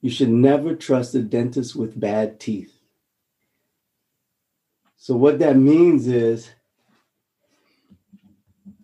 you 0.00 0.10
should 0.10 0.30
never 0.30 0.74
trust 0.74 1.14
a 1.14 1.22
dentist 1.22 1.76
with 1.76 1.98
bad 1.98 2.40
teeth. 2.40 2.74
So, 4.96 5.16
what 5.16 5.38
that 5.38 5.56
means 5.56 6.06
is 6.06 6.50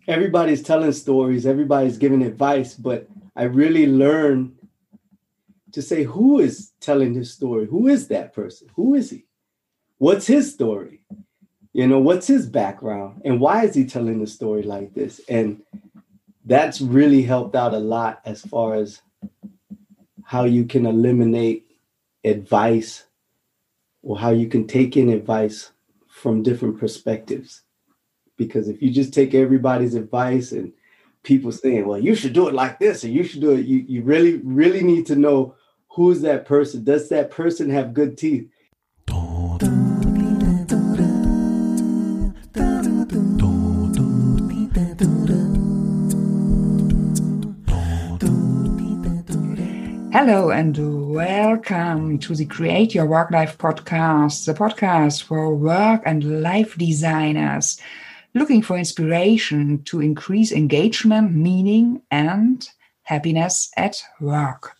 everybody's 0.09 0.63
telling 0.63 0.93
stories, 0.93 1.47
everybody's 1.47 1.99
giving 1.99 2.23
advice, 2.23 2.75
but 2.75 3.09
I 3.35 3.45
really 3.45 3.87
learned 3.87 4.57
to 5.73 5.83
say 5.83 6.05
who 6.05 6.39
is 6.39 6.73
telling 6.81 7.12
his 7.12 7.33
story? 7.33 7.67
Who 7.67 7.87
is 7.87 8.09
that 8.09 8.33
person? 8.33 8.69
Who 8.77 8.95
is 8.95 9.11
he? 9.11 9.27
What's 9.98 10.27
his 10.27 10.51
story? 10.53 11.03
You 11.75 11.87
know, 11.87 11.98
what's 11.98 12.27
his 12.27 12.46
background? 12.46 13.21
And 13.27 13.41
why 13.41 13.64
is 13.64 13.75
he 13.75 13.85
telling 13.85 14.19
the 14.19 14.27
story 14.27 14.62
like 14.62 14.95
this? 14.95 15.21
And 15.29 15.61
that's 16.46 16.80
really 16.80 17.23
helped 17.23 17.55
out 17.55 17.75
a 17.75 17.79
lot 17.79 18.23
as 18.25 18.41
far 18.41 18.75
as 18.75 19.03
how 20.27 20.43
you 20.43 20.64
can 20.64 20.86
eliminate 20.86 21.70
advice 22.24 23.04
or 24.03 24.18
how 24.18 24.30
you 24.30 24.48
can 24.48 24.67
take 24.67 24.96
in 24.96 25.08
advice 25.08 25.71
from 26.08 26.43
different 26.43 26.80
perspectives. 26.80 27.62
Because 28.36 28.68
if 28.68 28.82
you 28.82 28.90
just 28.90 29.14
take 29.14 29.34
everybody's 29.34 29.94
advice 29.94 30.50
and 30.50 30.72
people 31.22 31.53
saying, 31.53 31.86
well, 31.86 32.00
you 32.00 32.17
should 32.17 32.33
do 32.33 32.48
it 32.48 32.55
like 32.55 32.81
this 32.81 33.05
or 33.05 33.08
you 33.08 33.22
should 33.22 33.41
do 33.41 33.53
it, 33.53 33.67
you, 33.67 33.84
you 33.86 34.03
really, 34.03 34.39
really 34.39 34.83
need 34.83 35.06
to 35.06 35.14
know 35.14 35.55
who's 35.86 36.22
that 36.22 36.45
person. 36.45 36.83
Does 36.83 37.08
that 37.11 37.31
person 37.31 37.70
have 37.70 37.95
good 37.95 38.19
teeth? 38.19 38.50
Hello 50.19 50.48
and 50.48 51.12
welcome 51.12 52.19
to 52.20 52.34
the 52.34 52.47
Create 52.47 52.94
Your 52.94 53.05
Work 53.05 53.30
Life 53.33 53.58
podcast, 53.58 54.47
the 54.47 54.55
podcast 54.55 55.23
for 55.23 55.55
work 55.55 56.00
and 56.06 56.41
life 56.42 56.75
designers 56.78 57.78
looking 58.33 58.62
for 58.62 58.78
inspiration 58.78 59.83
to 59.83 60.00
increase 60.00 60.53
engagement, 60.53 61.34
meaning, 61.34 62.00
and 62.11 62.67
happiness 63.03 63.70
at 63.77 64.03
work. 64.19 64.73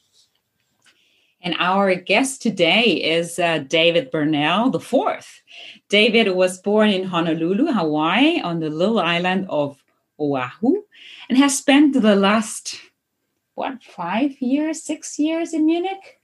And 1.43 1.55
our 1.59 1.95
guest 1.97 2.41
today 2.41 2.93
is 2.93 3.39
uh, 3.39 3.59
David 3.59 4.11
Burnell 4.11 4.71
the 4.71 4.81
fourth. 4.81 5.43
David 5.91 6.35
was 6.35 6.63
born 6.63 6.89
in 6.89 7.05
Honolulu, 7.05 7.73
Hawaii, 7.75 8.41
on 8.41 8.61
the 8.61 8.71
little 8.71 9.01
island 9.01 9.49
of 9.51 9.85
Oahu, 10.19 10.85
and 11.29 11.37
has 11.37 11.59
spent 11.59 11.93
the 11.93 12.17
last 12.17 12.81
what 13.57 13.83
five 13.83 14.41
years, 14.41 14.83
six 14.83 15.19
years 15.19 15.53
in 15.55 15.65
Munich. 15.65 16.21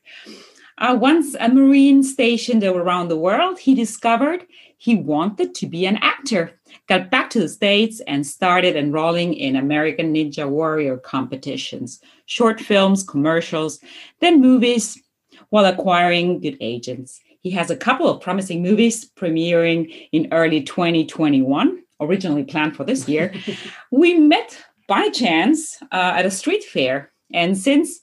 Uh, 0.78 0.96
once 1.00 1.34
a 1.40 1.48
Marine 1.48 2.02
stationed 2.02 2.62
around 2.62 3.08
the 3.08 3.16
world, 3.16 3.58
he 3.58 3.74
discovered 3.74 4.46
he 4.76 4.96
wanted 4.96 5.54
to 5.54 5.66
be 5.66 5.86
an 5.86 5.96
actor, 6.02 6.58
got 6.88 7.10
back 7.10 7.30
to 7.30 7.40
the 7.40 7.48
States, 7.48 8.00
and 8.06 8.26
started 8.26 8.76
enrolling 8.76 9.32
in 9.32 9.56
American 9.56 10.12
Ninja 10.12 10.48
Warrior 10.48 10.98
competitions, 10.98 12.00
short 12.26 12.60
films, 12.60 13.02
commercials, 13.02 13.80
then 14.20 14.40
movies, 14.40 15.00
while 15.48 15.64
acquiring 15.64 16.40
good 16.40 16.58
agents. 16.60 17.20
He 17.40 17.50
has 17.50 17.70
a 17.70 17.76
couple 17.76 18.08
of 18.08 18.20
promising 18.20 18.62
movies 18.62 19.10
premiering 19.16 20.08
in 20.12 20.28
early 20.32 20.62
2021, 20.62 21.82
originally 22.00 22.44
planned 22.44 22.76
for 22.76 22.84
this 22.84 23.08
year. 23.08 23.32
we 23.90 24.18
met 24.18 24.62
by 24.86 25.08
chance 25.08 25.78
uh, 25.92 26.12
at 26.16 26.26
a 26.26 26.30
street 26.30 26.64
fair 26.64 27.11
and 27.34 27.56
since 27.56 28.00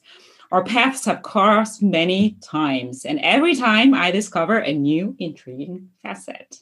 our 0.52 0.64
paths 0.64 1.04
have 1.04 1.22
crossed 1.22 1.82
many 1.82 2.36
times, 2.42 3.04
and 3.04 3.20
every 3.20 3.54
time 3.54 3.94
I 3.94 4.10
discover 4.10 4.58
a 4.58 4.72
new 4.72 5.14
intriguing 5.18 5.90
facet. 6.02 6.58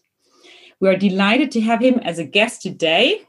We 0.81 0.89
are 0.89 0.97
delighted 0.97 1.51
to 1.53 1.61
have 1.63 1.81
him 1.81 1.99
as 2.01 2.19
a 2.19 2.25
guest 2.25 2.63
today 2.63 3.23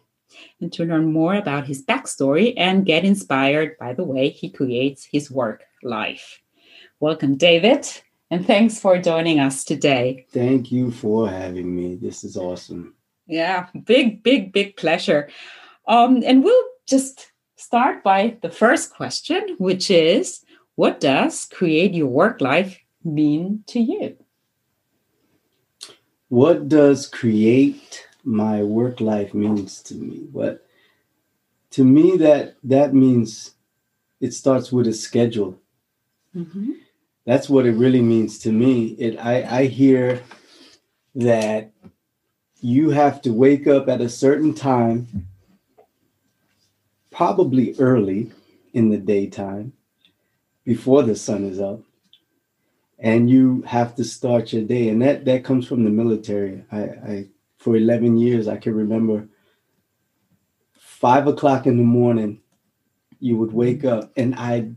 and 0.61 0.72
to 0.73 0.85
learn 0.85 1.11
more 1.11 1.35
about 1.35 1.66
his 1.66 1.83
backstory 1.83 2.53
and 2.57 2.85
get 2.85 3.05
inspired 3.05 3.77
by 3.79 3.94
the 3.94 4.03
way 4.03 4.29
he 4.29 4.50
creates 4.50 5.07
his 5.09 5.31
work 5.31 5.63
life. 5.81 6.41
Welcome, 7.00 7.38
David, 7.38 7.88
and 8.29 8.45
thanks 8.45 8.79
for 8.79 9.00
joining 9.00 9.39
us 9.39 9.63
today. 9.63 10.27
Thank 10.31 10.71
you 10.71 10.91
for 10.91 11.29
having 11.29 11.73
me. 11.73 11.95
This 11.95 12.23
is 12.23 12.35
awesome. 12.35 12.95
Yeah, 13.25 13.67
big, 13.85 14.21
big, 14.23 14.51
big 14.51 14.75
pleasure. 14.75 15.29
Um, 15.88 16.21
and 16.25 16.44
we'll 16.44 16.66
just 16.85 17.31
start 17.59 18.03
by 18.03 18.37
the 18.41 18.49
first 18.49 18.93
question, 18.93 19.55
which 19.57 19.91
is 19.91 20.45
what 20.75 21.01
does 21.01 21.45
create 21.45 21.93
your 21.93 22.07
work 22.07 22.39
life 22.39 22.79
mean 23.03 23.63
to 23.67 23.81
you? 23.81 24.15
What 26.29 26.69
does 26.69 27.05
create 27.05 28.07
my 28.23 28.63
work 28.63 29.01
life 29.01 29.33
means 29.33 29.81
to 29.83 29.95
me? 29.95 30.27
What 30.31 30.65
to 31.71 31.83
me 31.83 32.15
that 32.17 32.55
that 32.63 32.93
means 32.93 33.55
it 34.21 34.33
starts 34.33 34.71
with 34.71 34.87
a 34.87 34.93
schedule. 34.93 35.59
Mm-hmm. 36.35 36.71
That's 37.25 37.49
what 37.49 37.65
it 37.65 37.73
really 37.73 38.01
means 38.01 38.39
to 38.39 38.51
me. 38.53 38.95
It 38.99 39.17
I, 39.19 39.43
I 39.43 39.65
hear 39.65 40.21
that 41.15 41.73
you 42.61 42.91
have 42.91 43.21
to 43.23 43.33
wake 43.33 43.67
up 43.67 43.89
at 43.89 43.99
a 43.99 44.09
certain 44.09 44.53
time 44.53 45.28
probably 47.19 47.75
early 47.80 48.31
in 48.72 48.88
the 48.88 48.97
daytime 48.97 49.74
before 50.63 51.03
the 51.03 51.13
sun 51.13 51.44
is 51.44 51.59
up 51.59 51.81
and 52.97 53.30
you 53.30 53.62
have 53.63 53.94
to 53.94 54.06
start 54.06 54.53
your 54.53 54.63
day. 54.63 54.88
And 54.88 55.02
that 55.02 55.25
that 55.25 55.44
comes 55.44 55.68
from 55.68 55.84
the 55.84 55.90
military. 55.90 56.63
I, 56.72 56.80
I 56.80 57.28
for 57.57 57.75
11 57.75 58.16
years 58.16 58.47
i 58.47 58.56
can 58.56 58.74
remember 58.74 59.28
five 60.80 61.28
o'clock 61.28 61.68
in 61.68 61.75
the 61.75 61.84
morning 61.84 62.40
you 63.19 63.36
would 63.36 63.51
wake 63.51 63.84
up 63.84 64.13
and 64.16 64.34
i 64.36 64.69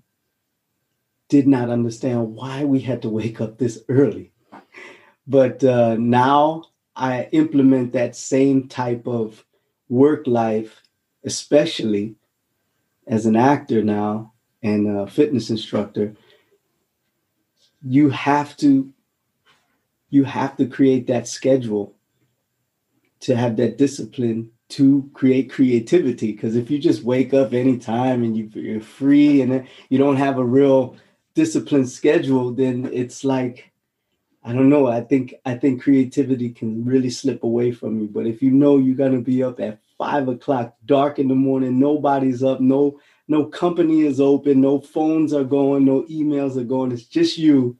did 1.29 1.47
not 1.47 1.71
understand 1.71 2.35
why 2.35 2.65
we 2.65 2.81
had 2.81 3.03
to 3.03 3.09
wake 3.09 3.41
up 3.41 3.57
this 3.57 3.85
early. 3.89 4.33
But 5.29 5.63
uh, 5.63 5.95
now 5.95 6.65
i 6.97 7.29
implement 7.31 7.93
that 7.93 8.17
same 8.17 8.67
type 8.67 9.07
of 9.07 9.45
work 9.89 10.27
life 10.27 10.83
especially 11.25 12.17
as 13.13 13.27
an 13.27 13.37
actor 13.37 13.85
now 13.85 14.33
and 14.63 14.89
a 14.89 15.07
fitness 15.07 15.51
instructor, 15.51 16.15
you 17.85 18.09
have 18.09 18.57
to 18.57 18.91
you 20.09 20.25
have 20.25 20.57
to 20.57 20.67
create 20.67 21.07
that 21.07 21.29
schedule 21.29 21.95
to 23.21 23.37
have 23.37 23.57
that 23.57 23.77
discipline 23.77 24.51
to 24.69 25.11
create 25.13 25.51
creativity. 25.51 26.33
Because 26.33 26.57
if 26.57 26.71
you 26.71 26.79
just 26.79 27.03
wake 27.03 27.35
up 27.35 27.53
anytime 27.53 28.25
and 28.25 28.35
you, 28.35 28.77
are 28.77 28.81
free 28.81 29.43
and 29.43 29.67
you 29.91 29.99
don't 29.99 30.17
have 30.17 30.39
a 30.39 30.45
real 30.45 30.97
disciplined 31.35 31.89
schedule 31.89 32.53
then 32.53 32.89
it's 32.93 33.25
like 33.25 33.73
i 34.45 34.53
don't 34.55 34.71
know. 34.71 34.87
I 34.87 35.03
think 35.03 35.35
i 35.45 35.55
think 35.55 35.83
creativity 35.83 36.49
can 36.49 36.83
really 36.83 37.11
slip 37.11 37.43
away 37.43 37.73
from 37.73 38.01
you. 38.01 38.07
But 38.07 38.27
if 38.27 38.41
you 38.41 38.51
know 38.53 38.79
you're 38.79 39.03
going 39.05 39.19
to 39.19 39.31
be 39.33 39.43
up 39.43 39.61
at 39.61 39.82
five 40.03 40.27
o'clock, 40.27 40.75
dark 40.85 41.21
in 41.21 41.29
the 41.29 41.35
morning, 41.35 41.79
nobody's 41.79 42.43
up, 42.43 42.61
no, 42.61 42.99
no 43.29 43.45
company 43.45 44.01
is 44.01 44.21
open, 44.21 44.61
no 44.61 44.81
phones 44.81 45.33
are 45.33 45.45
going, 45.45 45.85
no 45.85 46.03
emails 46.11 46.57
are 46.57 46.65
going. 46.65 46.91
It's 46.91 47.05
just 47.05 47.39
you. 47.39 47.79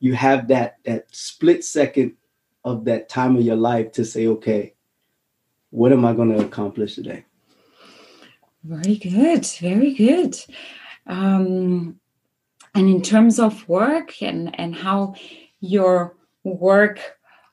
You 0.00 0.14
have 0.14 0.48
that 0.48 0.78
that 0.84 1.06
split 1.12 1.64
second 1.64 2.16
of 2.64 2.84
that 2.86 3.08
time 3.08 3.36
of 3.36 3.42
your 3.42 3.56
life 3.56 3.92
to 3.92 4.04
say, 4.04 4.26
okay, 4.26 4.74
what 5.70 5.92
am 5.92 6.04
I 6.04 6.12
going 6.12 6.30
to 6.30 6.44
accomplish 6.44 6.96
today? 6.96 7.24
Very 8.64 8.96
good, 8.96 9.46
very 9.60 9.94
good. 9.94 10.36
Um, 11.06 12.00
and 12.74 12.88
in 12.88 13.00
terms 13.00 13.38
of 13.38 13.68
work 13.68 14.20
and 14.22 14.58
and 14.58 14.74
how 14.74 15.14
your 15.60 16.16
work 16.42 16.98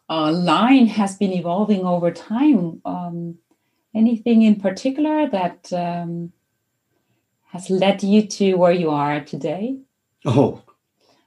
uh, 0.10 0.32
line 0.32 0.88
has 0.88 1.18
been 1.18 1.34
evolving 1.34 1.86
over 1.86 2.10
time, 2.10 2.82
um, 2.84 3.38
anything 3.96 4.44
in 4.44 4.60
particular 4.60 5.28
that 5.30 5.72
um, 5.74 6.34
has 7.48 7.70
led 7.70 8.04
you 8.04 8.28
to 8.28 8.56
where 8.56 8.74
you 8.74 8.92
are 8.92 9.22
today? 9.22 9.80
Oh, 10.26 10.62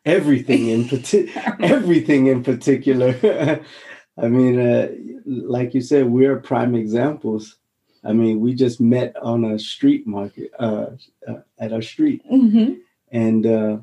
everything 0.05 0.69
in 0.69 0.88
particular. 0.88 1.56
everything 1.61 2.26
in 2.26 2.43
particular. 2.44 3.65
I 4.19 4.29
mean, 4.29 4.61
uh, 4.61 4.88
like 5.25 5.75
you 5.75 5.81
said, 5.81 6.06
we're 6.06 6.41
prime 6.41 6.75
examples. 6.75 7.56
I 8.05 8.12
mean, 8.12 8.41
we 8.41 8.55
just 8.55 8.81
met 8.81 9.17
on 9.23 9.44
a 9.44 9.59
street 9.59 10.06
market 10.06 10.50
uh, 10.59 10.87
uh, 11.26 11.41
at 11.59 11.73
our 11.73 11.82
street, 11.82 12.23
mm-hmm. 12.31 12.75
and 13.11 13.47
uh, 13.47 13.79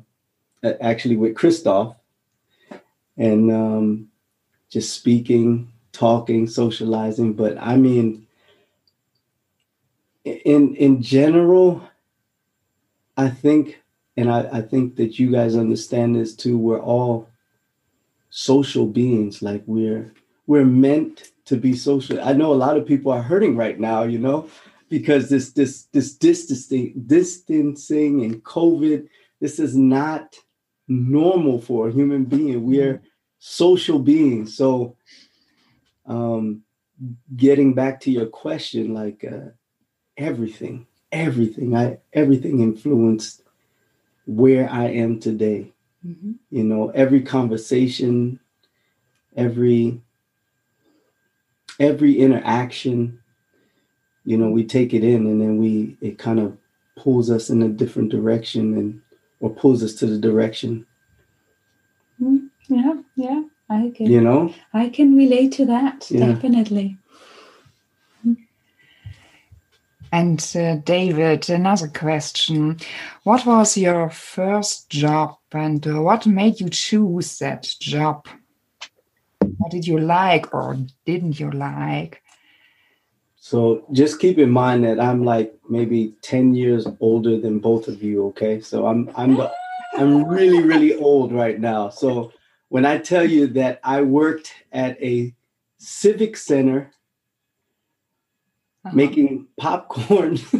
actually 0.80 1.16
with 1.16 1.36
Christoph, 1.36 1.96
and 3.16 3.50
um, 3.50 4.08
just 4.70 4.94
speaking, 4.94 5.70
talking, 5.92 6.46
socializing. 6.46 7.34
But 7.34 7.56
I 7.58 7.76
mean, 7.76 8.25
in 10.26 10.74
in 10.74 11.02
general, 11.02 11.88
I 13.16 13.28
think 13.28 13.82
and 14.16 14.30
I, 14.30 14.48
I 14.52 14.60
think 14.62 14.96
that 14.96 15.18
you 15.18 15.30
guys 15.30 15.56
understand 15.56 16.16
this 16.16 16.34
too. 16.34 16.58
We're 16.58 16.80
all 16.80 17.28
social 18.30 18.86
beings. 18.86 19.42
Like 19.42 19.62
we're 19.66 20.12
we're 20.46 20.64
meant 20.64 21.32
to 21.46 21.56
be 21.56 21.74
social. 21.74 22.20
I 22.20 22.32
know 22.32 22.52
a 22.52 22.54
lot 22.54 22.76
of 22.76 22.86
people 22.86 23.12
are 23.12 23.22
hurting 23.22 23.56
right 23.56 23.78
now, 23.78 24.02
you 24.02 24.18
know, 24.18 24.48
because 24.88 25.28
this 25.28 25.52
this 25.52 25.84
this 25.92 26.14
distancing 26.14 27.04
distancing 27.06 28.24
and 28.24 28.42
COVID, 28.42 29.08
this 29.40 29.58
is 29.58 29.76
not 29.76 30.36
normal 30.88 31.60
for 31.60 31.88
a 31.88 31.92
human 31.92 32.24
being. 32.24 32.64
We 32.64 32.80
are 32.80 33.02
social 33.38 34.00
beings. 34.00 34.56
So 34.56 34.96
um 36.06 36.62
getting 37.36 37.74
back 37.74 38.00
to 38.00 38.10
your 38.10 38.26
question, 38.26 38.94
like 38.94 39.24
uh 39.24 39.50
everything, 40.16 40.86
everything, 41.12 41.76
I 41.76 41.98
everything 42.12 42.60
influenced 42.60 43.42
where 44.26 44.68
I 44.70 44.86
am 44.86 45.20
today. 45.20 45.72
Mm-hmm. 46.06 46.32
You 46.50 46.64
know, 46.64 46.90
every 46.90 47.22
conversation, 47.22 48.40
every 49.36 50.00
every 51.78 52.18
interaction, 52.18 53.20
you 54.24 54.36
know, 54.36 54.50
we 54.50 54.64
take 54.64 54.94
it 54.94 55.04
in 55.04 55.26
and 55.26 55.40
then 55.40 55.58
we 55.58 55.96
it 56.00 56.18
kind 56.18 56.40
of 56.40 56.56
pulls 56.96 57.30
us 57.30 57.50
in 57.50 57.62
a 57.62 57.68
different 57.68 58.10
direction 58.10 58.76
and 58.76 59.02
or 59.40 59.50
pulls 59.50 59.82
us 59.82 59.94
to 59.94 60.06
the 60.06 60.18
direction. 60.18 60.86
Mm, 62.20 62.48
yeah, 62.68 62.94
yeah. 63.16 63.42
I 63.68 63.92
can 63.94 64.06
you 64.06 64.20
know 64.20 64.54
I 64.72 64.88
can 64.88 65.16
relate 65.16 65.52
to 65.52 65.66
that, 65.66 66.10
yeah. 66.10 66.26
definitely. 66.26 66.98
And 70.12 70.40
uh, 70.56 70.76
David, 70.76 71.50
another 71.50 71.88
question. 71.88 72.78
What 73.24 73.44
was 73.44 73.76
your 73.76 74.10
first 74.10 74.88
job 74.88 75.36
and 75.52 75.86
uh, 75.86 76.00
what 76.02 76.26
made 76.26 76.60
you 76.60 76.68
choose 76.68 77.38
that 77.38 77.68
job? 77.80 78.26
What 79.58 79.70
did 79.70 79.86
you 79.86 79.98
like 79.98 80.54
or 80.54 80.76
didn't 81.04 81.40
you 81.40 81.50
like? 81.50 82.22
So 83.36 83.86
just 83.92 84.18
keep 84.18 84.38
in 84.38 84.50
mind 84.50 84.84
that 84.84 84.98
I'm 84.98 85.24
like 85.24 85.54
maybe 85.68 86.14
10 86.22 86.54
years 86.54 86.86
older 87.00 87.38
than 87.38 87.60
both 87.60 87.86
of 87.86 88.02
you, 88.02 88.26
okay? 88.28 88.60
So 88.60 88.86
I'm 88.86 89.10
I'm 89.16 89.36
the, 89.36 89.52
I'm 89.96 90.24
really 90.24 90.62
really 90.62 90.96
old 90.96 91.32
right 91.32 91.58
now. 91.60 91.88
So 91.88 92.32
when 92.68 92.84
I 92.84 92.98
tell 92.98 93.24
you 93.24 93.46
that 93.48 93.80
I 93.84 94.02
worked 94.02 94.52
at 94.72 95.00
a 95.00 95.32
civic 95.78 96.36
center 96.36 96.90
uh-huh. 98.86 98.96
making 98.96 99.46
popcorn. 99.58 100.38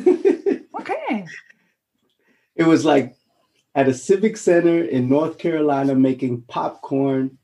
okay. 0.81 1.27
It 2.57 2.65
was 2.67 2.85
like 2.85 3.15
at 3.75 3.89
a 3.89 3.95
civic 3.95 4.37
center 4.37 4.83
in 4.85 5.09
North 5.09 5.39
Carolina 5.39 5.95
making 5.95 6.43
popcorn 6.43 7.39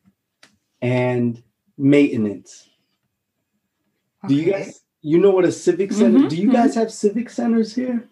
and 0.81 1.43
maintenance. 1.79 2.69
Okay. 4.25 4.35
Do 4.35 4.41
you 4.41 4.53
guys 4.53 4.81
you 5.03 5.19
know 5.19 5.31
what 5.31 5.45
a 5.45 5.53
civic 5.53 5.93
center? 5.93 6.21
Mm-hmm, 6.21 6.29
do 6.29 6.37
you 6.37 6.49
mm-hmm. 6.49 6.57
guys 6.57 6.75
have 6.75 6.93
civic 6.93 7.29
centers 7.29 7.75
here? 7.75 8.09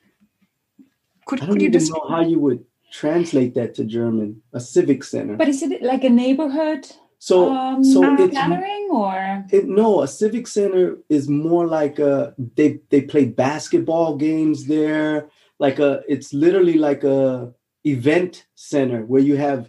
Could, 1.27 1.41
I 1.41 1.47
don't 1.47 1.55
could 1.55 1.63
even 1.63 1.85
know 1.85 2.09
how 2.09 2.21
you 2.21 2.41
would 2.41 2.65
translate 2.93 3.55
that 3.55 3.75
to 3.77 3.85
German. 3.85 4.43
A 4.53 4.61
civic 4.61 5.05
center. 5.05 5.37
But 5.37 5.49
is 5.49 5.63
it 5.63 5.83
like 5.83 6.05
a 6.05 6.11
neighborhood? 6.11 6.91
So, 7.23 7.55
um, 7.55 7.85
so 7.85 8.15
it's 8.15 8.33
gathering 8.33 8.89
or 8.91 9.45
it, 9.53 9.69
no, 9.69 10.01
a 10.01 10.09
civic 10.09 10.47
center 10.47 10.97
is 11.11 11.29
more 11.29 11.67
like 11.67 11.99
a 11.99 12.35
they 12.39 12.81
they 12.89 13.03
play 13.03 13.27
basketball 13.27 14.17
games 14.17 14.67
there. 14.67 15.29
Like 15.59 15.79
a, 15.79 16.03
it's 16.09 16.33
literally 16.33 16.79
like 16.79 17.05
a 17.05 17.53
event 17.85 18.47
center 18.55 19.05
where 19.05 19.21
you 19.21 19.37
have 19.37 19.69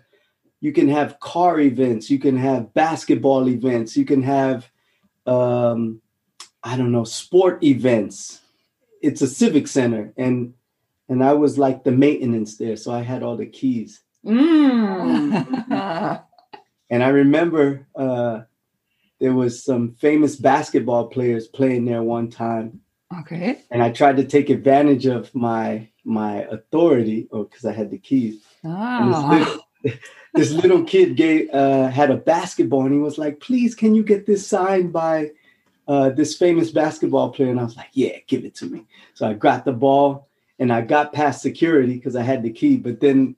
you 0.62 0.72
can 0.72 0.88
have 0.88 1.20
car 1.20 1.60
events, 1.60 2.10
you 2.10 2.20
can 2.20 2.38
have 2.38 2.74
basketball 2.74 3.50
events, 3.50 3.98
you 3.98 4.06
can 4.06 4.24
have 4.24 4.72
um, 5.28 6.02
I 6.64 6.78
don't 6.78 6.94
know 6.94 7.04
sport 7.04 7.62
events. 7.66 8.40
It's 9.02 9.22
a 9.22 9.28
civic 9.28 9.68
center, 9.68 10.14
and 10.16 10.54
and 11.10 11.22
I 11.22 11.34
was 11.34 11.58
like 11.58 11.84
the 11.84 11.92
maintenance 11.92 12.56
there, 12.56 12.78
so 12.78 12.94
I 12.94 13.02
had 13.02 13.24
all 13.24 13.36
the 13.36 13.46
keys. 13.46 14.04
Mm. 14.26 16.24
And 16.92 17.02
I 17.04 17.08
remember 17.08 17.88
uh, 17.96 18.42
there 19.22 19.34
was 19.34 19.64
some 19.64 19.94
famous 19.94 20.36
basketball 20.36 21.08
players 21.08 21.48
playing 21.48 21.86
there 21.86 22.04
one 22.04 22.30
time. 22.30 22.82
Okay. 23.22 23.62
And 23.72 23.82
I 23.82 23.92
tried 23.92 24.18
to 24.18 24.26
take 24.26 24.50
advantage 24.50 25.06
of 25.06 25.34
my 25.34 25.88
my 26.04 26.44
authority, 26.44 27.28
or 27.32 27.42
oh, 27.42 27.44
because 27.46 27.66
I 27.66 27.72
had 27.72 27.92
the 27.92 27.98
keys. 27.98 28.44
Oh. 28.66 29.30
This 29.32 29.48
little, 29.48 30.00
this 30.34 30.52
little, 30.52 30.84
kid 30.84 31.16
gave 31.16 31.50
uh, 31.52 31.88
had 31.88 32.12
a 32.12 32.18
basketball, 32.18 32.86
and 32.86 32.94
he 32.94 33.00
was 33.00 33.18
like, 33.18 33.40
"Please, 33.40 33.74
can 33.74 33.96
you 33.96 34.04
get 34.04 34.26
this 34.26 34.46
signed 34.46 34.92
by 34.92 35.32
uh, 35.88 36.10
this 36.10 36.36
famous 36.36 36.72
basketball 36.72 37.32
player?" 37.32 37.52
And 37.52 37.60
I 37.60 37.64
was 37.64 37.78
like, 37.78 37.90
"Yeah, 37.94 38.18
give 38.28 38.44
it 38.44 38.56
to 38.56 38.66
me." 38.66 38.86
So 39.14 39.28
I 39.28 39.34
got 39.34 39.66
the 39.66 39.74
ball, 39.74 40.28
and 40.60 40.74
I 40.74 40.82
got 40.82 41.14
past 41.14 41.42
security 41.42 41.96
because 41.96 42.16
I 42.16 42.24
had 42.24 42.44
the 42.44 42.52
key. 42.52 42.78
But 42.78 43.00
then 43.00 43.36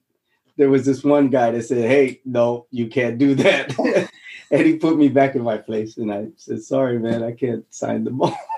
there 0.57 0.69
was 0.69 0.85
this 0.85 1.03
one 1.03 1.29
guy 1.29 1.51
that 1.51 1.63
said, 1.63 1.89
"Hey, 1.89 2.21
no, 2.25 2.67
you 2.71 2.87
can't 2.87 3.17
do 3.17 3.35
that," 3.35 3.77
and 4.51 4.65
he 4.65 4.77
put 4.77 4.97
me 4.97 5.07
back 5.09 5.35
in 5.35 5.41
my 5.41 5.57
place. 5.57 5.97
And 5.97 6.11
I 6.11 6.27
said, 6.35 6.61
"Sorry, 6.61 6.99
man, 6.99 7.23
I 7.23 7.31
can't 7.31 7.65
sign 7.73 8.03
the 8.03 8.11
ball." 8.11 8.37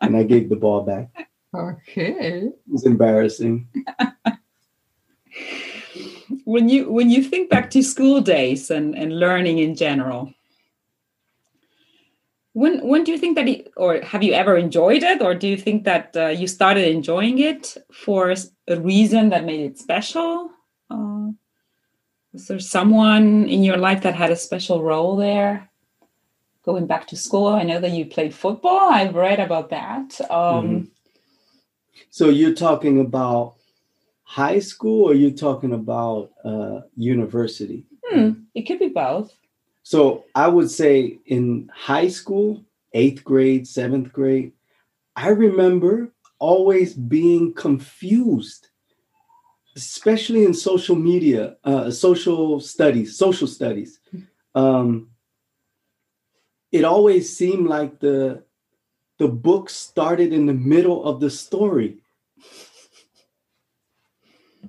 and 0.00 0.16
I 0.16 0.22
gave 0.24 0.48
the 0.48 0.56
ball 0.56 0.82
back. 0.82 1.28
Okay, 1.54 2.46
it 2.46 2.58
was 2.68 2.84
embarrassing. 2.84 3.68
when 6.44 6.68
you 6.68 6.90
when 6.90 7.10
you 7.10 7.22
think 7.22 7.50
back 7.50 7.70
to 7.70 7.82
school 7.82 8.20
days 8.20 8.70
and 8.70 8.94
and 8.96 9.18
learning 9.18 9.58
in 9.58 9.74
general 9.74 10.32
when 12.56 12.80
when 12.88 13.04
do 13.04 13.12
you 13.12 13.18
think 13.18 13.36
that 13.36 13.46
it, 13.46 13.70
or 13.76 14.00
have 14.00 14.22
you 14.22 14.32
ever 14.32 14.56
enjoyed 14.56 15.02
it? 15.02 15.20
Or 15.20 15.34
do 15.34 15.46
you 15.46 15.58
think 15.58 15.84
that 15.84 16.16
uh, 16.16 16.28
you 16.28 16.46
started 16.46 16.88
enjoying 16.88 17.38
it 17.38 17.76
for 17.92 18.34
a 18.66 18.80
reason 18.80 19.28
that 19.28 19.44
made 19.44 19.60
it 19.60 19.78
special? 19.78 20.50
Uh, 20.88 21.32
was 22.32 22.48
there 22.48 22.58
someone 22.58 23.46
in 23.46 23.62
your 23.62 23.76
life 23.76 24.02
that 24.04 24.14
had 24.14 24.30
a 24.30 24.36
special 24.36 24.82
role 24.82 25.16
there? 25.16 25.70
Going 26.64 26.86
back 26.86 27.06
to 27.08 27.16
school 27.16 27.48
i 27.48 27.62
know 27.62 27.78
that 27.78 27.92
you 27.92 28.06
played 28.06 28.34
football. 28.34 28.88
I've 28.90 29.14
read 29.14 29.38
about 29.38 29.68
that. 29.70 30.18
Um, 30.30 30.64
mm-hmm. 30.64 30.84
so 32.08 32.30
you're 32.30 32.54
talking 32.54 33.00
about 33.00 33.56
high 34.22 34.60
school 34.60 35.04
or 35.10 35.14
you're 35.14 35.42
talking 35.46 35.74
about 35.74 36.30
uh, 36.42 36.80
university? 36.96 37.84
Hmm, 38.06 38.30
it 38.54 38.62
could 38.62 38.78
be 38.78 38.88
both 38.88 39.30
so 39.86 40.24
I 40.34 40.48
would 40.48 40.68
say 40.68 41.20
in 41.26 41.70
high 41.72 42.08
school, 42.08 42.64
eighth 42.92 43.22
grade, 43.22 43.68
seventh 43.68 44.12
grade, 44.12 44.50
I 45.14 45.28
remember 45.28 46.08
always 46.40 46.92
being 46.92 47.54
confused, 47.54 48.66
especially 49.76 50.44
in 50.44 50.54
social 50.54 50.96
media, 50.96 51.56
uh, 51.62 51.92
social 51.92 52.58
studies, 52.58 53.16
social 53.16 53.46
studies. 53.46 54.00
Um, 54.56 55.10
it 56.72 56.84
always 56.84 57.36
seemed 57.36 57.68
like 57.68 58.00
the 58.00 58.42
the 59.18 59.28
book 59.28 59.70
started 59.70 60.32
in 60.32 60.46
the 60.46 60.60
middle 60.74 61.04
of 61.04 61.20
the 61.20 61.30
story. 61.30 61.98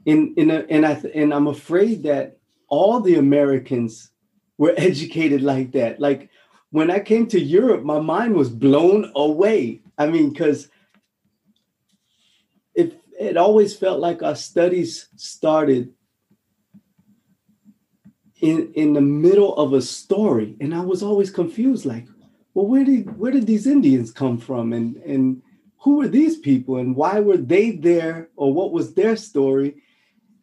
In 0.06 0.36
in 0.38 0.52
a, 0.52 0.60
and 0.70 0.86
I 0.86 0.94
and 1.16 1.34
I'm 1.34 1.48
afraid 1.48 2.04
that 2.04 2.38
all 2.68 3.00
the 3.00 3.16
Americans 3.16 4.12
were 4.58 4.74
educated 4.78 5.42
like 5.42 5.72
that. 5.74 6.00
Like 6.00 6.30
when 6.72 6.92
I 6.92 7.00
came 7.00 7.28
to 7.28 7.40
Europe, 7.40 7.84
my 7.84 8.00
mind 8.00 8.36
was 8.36 8.50
blown 8.50 9.12
away. 9.16 9.82
I 9.98 10.08
mean, 10.08 10.30
because 10.30 10.70
it 12.76 13.02
it 13.20 13.38
always 13.38 13.76
felt 13.76 14.00
like 14.00 14.22
our 14.22 14.36
studies 14.36 15.10
started 15.16 15.94
in 18.42 18.72
in 18.74 18.94
the 18.94 19.02
middle 19.02 19.56
of 19.56 19.74
a 19.74 19.82
story, 19.82 20.56
and 20.60 20.76
I 20.76 20.82
was 20.82 21.02
always 21.02 21.32
confused. 21.32 21.86
Like, 21.86 22.06
well, 22.54 22.68
where 22.68 22.84
did 22.84 23.18
where 23.18 23.32
did 23.32 23.48
these 23.48 23.66
Indians 23.66 24.12
come 24.12 24.38
from, 24.38 24.74
and 24.74 24.98
and 24.98 25.42
who 25.80 25.98
were 25.98 26.08
these 26.08 26.38
people, 26.38 26.78
and 26.78 26.96
why 26.96 27.20
were 27.20 27.38
they 27.38 27.72
there, 27.72 28.30
or 28.36 28.54
what 28.54 28.72
was 28.72 28.94
their 28.94 29.16
story? 29.16 29.82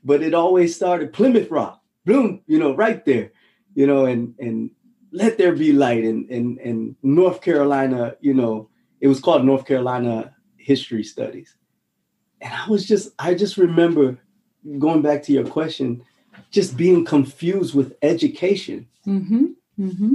But 0.02 0.22
it 0.22 0.34
always 0.34 0.74
started 0.74 1.12
Plymouth 1.12 1.50
Rock, 1.50 1.80
boom, 2.04 2.42
you 2.46 2.58
know, 2.58 2.74
right 2.74 3.04
there 3.04 3.30
you 3.74 3.86
know, 3.86 4.06
and 4.06 4.34
and 4.38 4.70
let 5.12 5.38
there 5.38 5.54
be 5.54 5.72
light 5.72 6.04
And 6.04 6.28
and 6.30 6.58
in 6.58 6.96
North 7.02 7.40
Carolina, 7.40 8.16
you 8.20 8.34
know, 8.34 8.68
it 9.00 9.08
was 9.08 9.20
called 9.20 9.44
North 9.44 9.64
Carolina 9.66 10.34
History 10.56 11.04
Studies. 11.04 11.56
And 12.40 12.52
I 12.52 12.68
was 12.68 12.84
just 12.86 13.12
I 13.18 13.34
just 13.34 13.56
remember 13.56 14.18
going 14.78 15.02
back 15.02 15.22
to 15.24 15.32
your 15.32 15.46
question, 15.46 16.02
just 16.50 16.76
being 16.76 17.04
confused 17.04 17.74
with 17.74 17.96
education. 18.02 18.88
Mm-hmm. 19.06 19.44
Mm-hmm. 19.78 20.14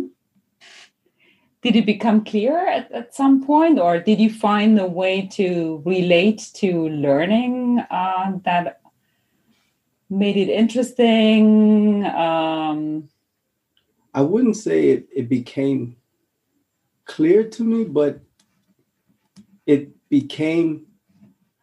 Did 1.61 1.75
it 1.75 1.85
become 1.85 2.23
clear 2.23 2.57
at, 2.67 2.89
at 2.91 3.13
some 3.13 3.45
point, 3.45 3.79
or 3.79 3.99
did 3.99 4.19
you 4.19 4.31
find 4.31 4.79
a 4.79 4.87
way 4.87 5.27
to 5.33 5.81
relate 5.85 6.49
to 6.55 6.87
learning 6.87 7.83
uh, 7.91 8.31
that 8.45 8.79
made 10.09 10.37
it 10.37 10.49
interesting? 10.49 12.05
Um, 12.05 13.09
I 14.19 14.21
wouldn't 14.21 14.57
say 14.57 14.89
it, 14.89 15.07
it 15.15 15.29
became 15.29 15.95
clear 17.05 17.41
to 17.51 17.63
me, 17.63 17.85
but 17.85 18.19
it 19.65 20.09
became 20.09 20.87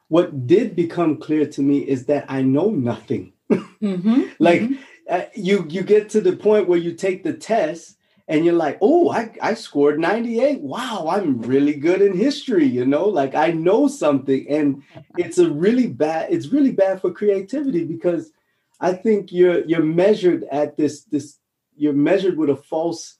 what 0.09 0.47
did 0.47 0.75
become 0.75 1.19
clear 1.19 1.45
to 1.49 1.61
me 1.61 1.81
is 1.81 2.07
that 2.07 2.25
I 2.31 2.41
know 2.41 2.71
nothing. 2.71 3.35
mm-hmm, 3.51 4.23
like 4.39 4.63
mm-hmm. 4.63 4.75
uh, 5.11 5.25
you 5.35 5.67
you 5.69 5.83
get 5.83 6.09
to 6.11 6.23
the 6.23 6.35
point 6.35 6.67
where 6.67 6.79
you 6.79 6.95
take 6.95 7.25
the 7.25 7.35
test 7.35 7.99
and 8.27 8.43
you're 8.43 8.55
like, 8.55 8.79
oh, 8.81 9.11
I, 9.11 9.35
I 9.43 9.53
scored 9.53 10.01
98. 10.01 10.63
Wow, 10.63 11.09
I'm 11.11 11.43
really 11.43 11.75
good 11.75 12.01
in 12.01 12.17
history, 12.17 12.65
you 12.65 12.87
know, 12.87 13.05
like 13.05 13.35
I 13.35 13.51
know 13.51 13.87
something. 13.87 14.47
And 14.49 14.83
it's 15.19 15.37
a 15.37 15.51
really 15.51 15.89
bad, 15.89 16.33
it's 16.33 16.49
really 16.49 16.73
bad 16.73 17.03
for 17.03 17.13
creativity 17.13 17.85
because 17.85 18.33
I 18.81 18.95
think 18.95 19.31
you're 19.31 19.63
you're 19.67 19.83
measured 19.83 20.45
at 20.51 20.79
this, 20.79 21.05
this 21.05 21.37
you're 21.77 21.93
measured 21.93 22.37
with 22.37 22.51
a 22.51 22.57
false 22.57 23.19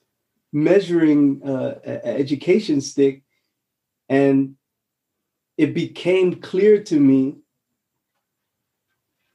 measuring 0.51 1.41
uh, 1.45 1.75
education 1.85 2.81
stick. 2.81 3.23
And 4.09 4.55
it 5.57 5.73
became 5.73 6.35
clear 6.35 6.81
to 6.83 6.99
me, 6.99 7.37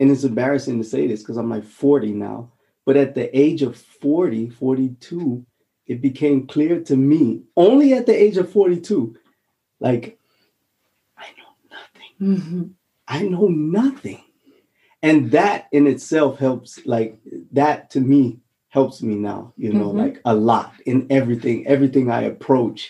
and 0.00 0.10
it's 0.10 0.24
embarrassing 0.24 0.78
to 0.78 0.84
say 0.84 1.06
this 1.06 1.20
because 1.20 1.36
I'm 1.36 1.50
like 1.50 1.64
40 1.64 2.12
now, 2.12 2.52
but 2.86 2.96
at 2.96 3.14
the 3.14 3.36
age 3.38 3.62
of 3.62 3.76
40, 3.76 4.50
42, 4.50 5.44
it 5.86 6.00
became 6.00 6.46
clear 6.46 6.80
to 6.80 6.96
me 6.96 7.42
only 7.56 7.92
at 7.92 8.06
the 8.06 8.14
age 8.14 8.36
of 8.36 8.50
42 8.50 9.16
like 9.80 10.18
i 11.18 11.26
know 11.36 11.76
nothing 11.76 12.38
mm-hmm. 12.38 12.62
i 13.08 13.22
know 13.22 13.48
nothing 13.48 14.22
and 15.02 15.32
that 15.32 15.66
in 15.72 15.86
itself 15.86 16.38
helps 16.38 16.84
like 16.86 17.18
that 17.52 17.90
to 17.90 18.00
me 18.00 18.38
helps 18.76 19.02
me 19.08 19.14
now 19.30 19.40
you 19.64 19.72
know 19.78 19.90
Mhm. 19.92 19.98
like 20.02 20.16
a 20.24 20.34
lot 20.50 20.72
in 20.92 20.98
everything 21.18 21.58
everything 21.74 22.06
i 22.10 22.22
approach 22.32 22.80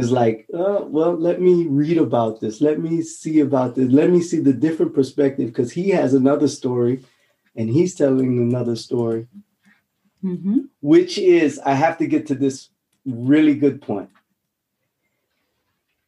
is 0.00 0.08
like 0.20 0.38
uh, 0.60 0.80
well 0.96 1.14
let 1.28 1.38
me 1.46 1.54
read 1.80 1.98
about 1.98 2.40
this 2.40 2.60
let 2.68 2.78
me 2.86 2.94
see 3.02 3.36
about 3.40 3.74
this 3.76 3.90
let 4.00 4.08
me 4.14 4.20
see 4.30 4.40
the 4.40 4.58
different 4.66 4.92
perspective 5.00 5.48
because 5.52 5.72
he 5.80 5.86
has 6.00 6.14
another 6.14 6.48
story 6.48 6.94
and 7.56 7.68
he's 7.76 7.94
telling 7.94 8.30
another 8.48 8.76
story 8.88 9.22
Mm-hmm. 10.24 10.58
which 10.80 11.18
is 11.18 11.58
I 11.72 11.74
have 11.84 11.96
to 11.98 12.06
get 12.06 12.26
to 12.28 12.36
this 12.44 12.56
really 13.04 13.54
good 13.64 13.82
point 13.82 14.08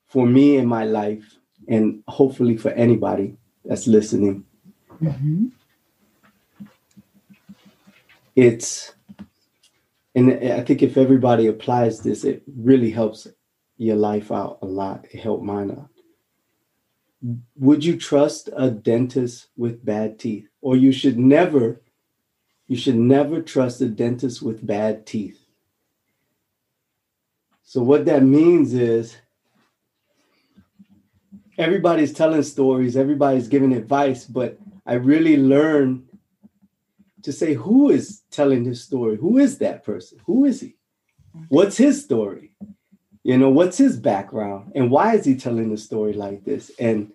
for 0.07 0.25
me 0.37 0.57
in 0.57 0.67
my 0.67 0.85
life, 0.85 1.27
and 1.67 2.03
hopefully 2.07 2.57
for 2.57 2.71
anybody 2.87 3.37
that's 3.65 3.89
listening. 3.89 4.45
Mhm. 5.03 5.51
It's, 8.37 8.95
and 10.15 10.33
I 10.33 10.63
think 10.63 10.83
if 10.83 10.97
everybody 10.97 11.47
applies 11.47 12.01
this, 12.01 12.25
it 12.25 12.43
really 12.57 12.91
helps 12.91 13.29
your 13.77 13.97
life 13.97 14.33
out 14.33 14.59
a 14.63 14.67
lot. 14.67 15.07
It 15.11 15.21
helped 15.21 15.45
mine 15.45 15.71
out. 15.71 15.89
Would 17.57 17.85
you 17.85 17.97
trust 17.97 18.51
a 18.57 18.71
dentist 18.71 19.49
with 19.57 19.85
bad 19.85 20.19
teeth? 20.19 20.49
Or 20.61 20.77
you 20.77 20.93
should 20.93 21.19
never, 21.19 21.81
you 22.67 22.77
should 22.77 22.97
never 22.97 23.41
trust 23.41 23.81
a 23.81 23.89
dentist 23.89 24.43
with 24.43 24.67
bad 24.67 25.07
teeth. 25.07 25.41
So 27.63 27.83
what 27.83 28.05
that 28.05 28.23
means 28.23 28.75
is 28.75 29.17
everybody's 31.57 32.13
telling 32.13 32.43
stories, 32.43 32.97
everybody's 32.97 33.49
giving 33.49 33.73
advice, 33.73 34.25
but 34.25 34.59
I 34.87 34.95
really 34.95 35.37
learned 35.37 36.07
to 37.25 37.33
say 37.33 37.55
who 37.55 37.91
is 37.91 38.23
telling 38.31 38.65
this 38.65 38.83
story? 38.83 39.17
Who 39.17 39.39
is 39.39 39.59
that 39.59 39.83
person? 39.85 40.19
Who 40.27 40.45
is 40.45 40.61
he? 40.61 40.77
What's 41.49 41.77
his 41.77 42.03
story? 42.03 42.53
You 43.23 43.39
know, 43.39 43.49
what's 43.49 43.79
his 43.79 43.99
background? 43.99 44.73
And 44.75 44.91
why 44.91 45.15
is 45.15 45.25
he 45.25 45.35
telling 45.35 45.71
the 45.71 45.79
story 45.79 46.13
like 46.13 46.45
this? 46.45 46.71
And 46.79 47.13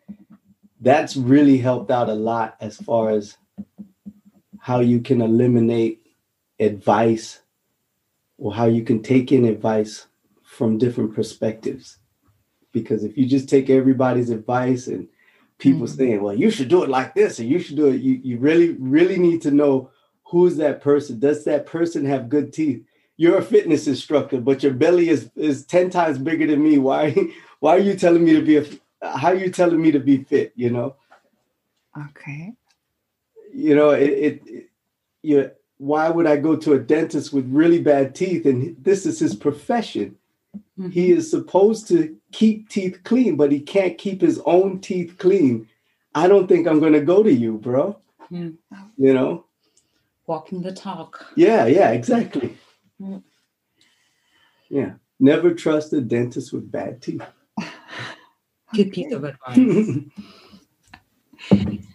that's 0.82 1.16
really 1.16 1.58
helped 1.60 1.92
out 1.92 2.10
a 2.10 2.14
lot 2.14 2.58
as 2.60 2.78
far 2.78 3.12
as 3.12 3.38
how 4.58 4.80
you 4.80 5.00
can 5.00 5.22
eliminate 5.22 6.02
advice 6.60 7.40
or 8.38 8.54
how 8.54 8.66
you 8.66 8.84
can 8.84 9.04
take 9.04 9.32
in 9.32 9.46
advice 9.46 10.08
from 10.44 10.80
different 10.80 11.14
perspectives. 11.14 11.98
Because 12.72 13.04
if 13.04 13.18
you 13.18 13.28
just 13.28 13.48
take 13.48 13.70
everybody's 13.70 14.32
advice 14.32 14.88
and 14.88 15.08
people 15.60 15.86
Mhm. 15.86 15.96
saying, 15.98 16.24
well, 16.24 16.34
you 16.34 16.50
should 16.50 16.70
do 16.70 16.84
it 16.84 16.90
like 16.90 17.14
this, 17.14 17.40
and 17.40 17.50
you 17.50 17.60
should 17.60 17.76
do 17.76 17.88
it, 17.88 18.02
you, 18.02 18.20
you 18.24 18.38
really, 18.38 18.72
really 18.80 19.20
need 19.20 19.42
to 19.44 19.52
know 19.52 19.92
who's 20.30 20.58
that 20.58 20.82
person. 20.82 21.20
Does 21.20 21.44
that 21.46 21.66
person 21.66 22.06
have 22.06 22.30
good 22.30 22.54
teeth? 22.54 22.84
You're 23.18 23.38
a 23.40 23.44
fitness 23.44 23.88
instructor, 23.88 24.40
but 24.40 24.64
your 24.64 24.74
belly 24.74 25.10
is, 25.10 25.30
is 25.36 25.66
10 25.66 25.90
times 25.90 26.18
bigger 26.18 26.48
than 26.48 26.64
me. 26.64 26.78
Why, 26.78 27.16
why 27.60 27.76
are 27.76 27.80
you 27.80 27.96
telling 27.96 28.24
me 28.24 28.34
to 28.34 28.42
be 28.42 28.58
a 28.58 28.66
how 29.02 29.30
are 29.30 29.36
you 29.36 29.50
telling 29.50 29.82
me 29.82 29.92
to 29.92 30.00
be 30.00 30.24
fit? 30.24 30.52
You 30.56 30.70
know? 30.72 30.96
Okay. 32.10 32.54
you 33.54 33.76
know 33.76 33.90
it, 33.92 34.10
it, 34.10 34.42
it 34.46 34.70
you 35.24 35.52
why 35.78 36.08
would 36.10 36.28
i 36.28 36.36
go 36.38 36.56
to 36.56 36.74
a 36.74 36.80
dentist 36.80 37.34
with 37.34 37.46
really 37.50 37.82
bad 37.82 38.14
teeth 38.14 38.46
and 38.46 38.76
this 38.84 39.06
is 39.06 39.20
his 39.20 39.36
profession 39.36 40.16
Mm-hmm. 40.80 40.90
he 40.90 41.12
is 41.12 41.30
supposed 41.30 41.88
to 41.90 42.16
keep 42.32 42.70
teeth 42.70 43.02
clean 43.04 43.36
but 43.36 43.52
he 43.52 43.60
can't 43.60 43.98
keep 44.00 44.22
his 44.22 44.40
own 44.46 44.80
teeth 44.80 45.16
clean 45.20 45.68
i 46.16 46.28
don't 46.28 46.48
think 46.48 46.68
i'm 46.68 46.80
going 46.80 46.94
to 46.94 47.02
go 47.02 47.22
to 47.22 47.32
you 47.32 47.58
bro 47.60 48.00
Yeah. 48.32 48.50
you 48.98 49.14
know 49.14 49.46
Walking 50.30 50.62
the 50.62 50.72
talk. 50.72 51.26
yeah 51.36 51.66
yeah 51.66 51.90
exactly 51.90 52.56
Mm. 53.02 53.24
yeah 54.70 54.92
never 55.20 55.54
trust 55.54 55.94
a 55.94 56.02
dentist 56.02 56.54
with 56.54 56.70
bad 56.72 57.02
teeth 57.02 57.24
Good 58.76 58.92
piece 58.92 59.12
of 59.14 59.24
advice. 59.24 59.98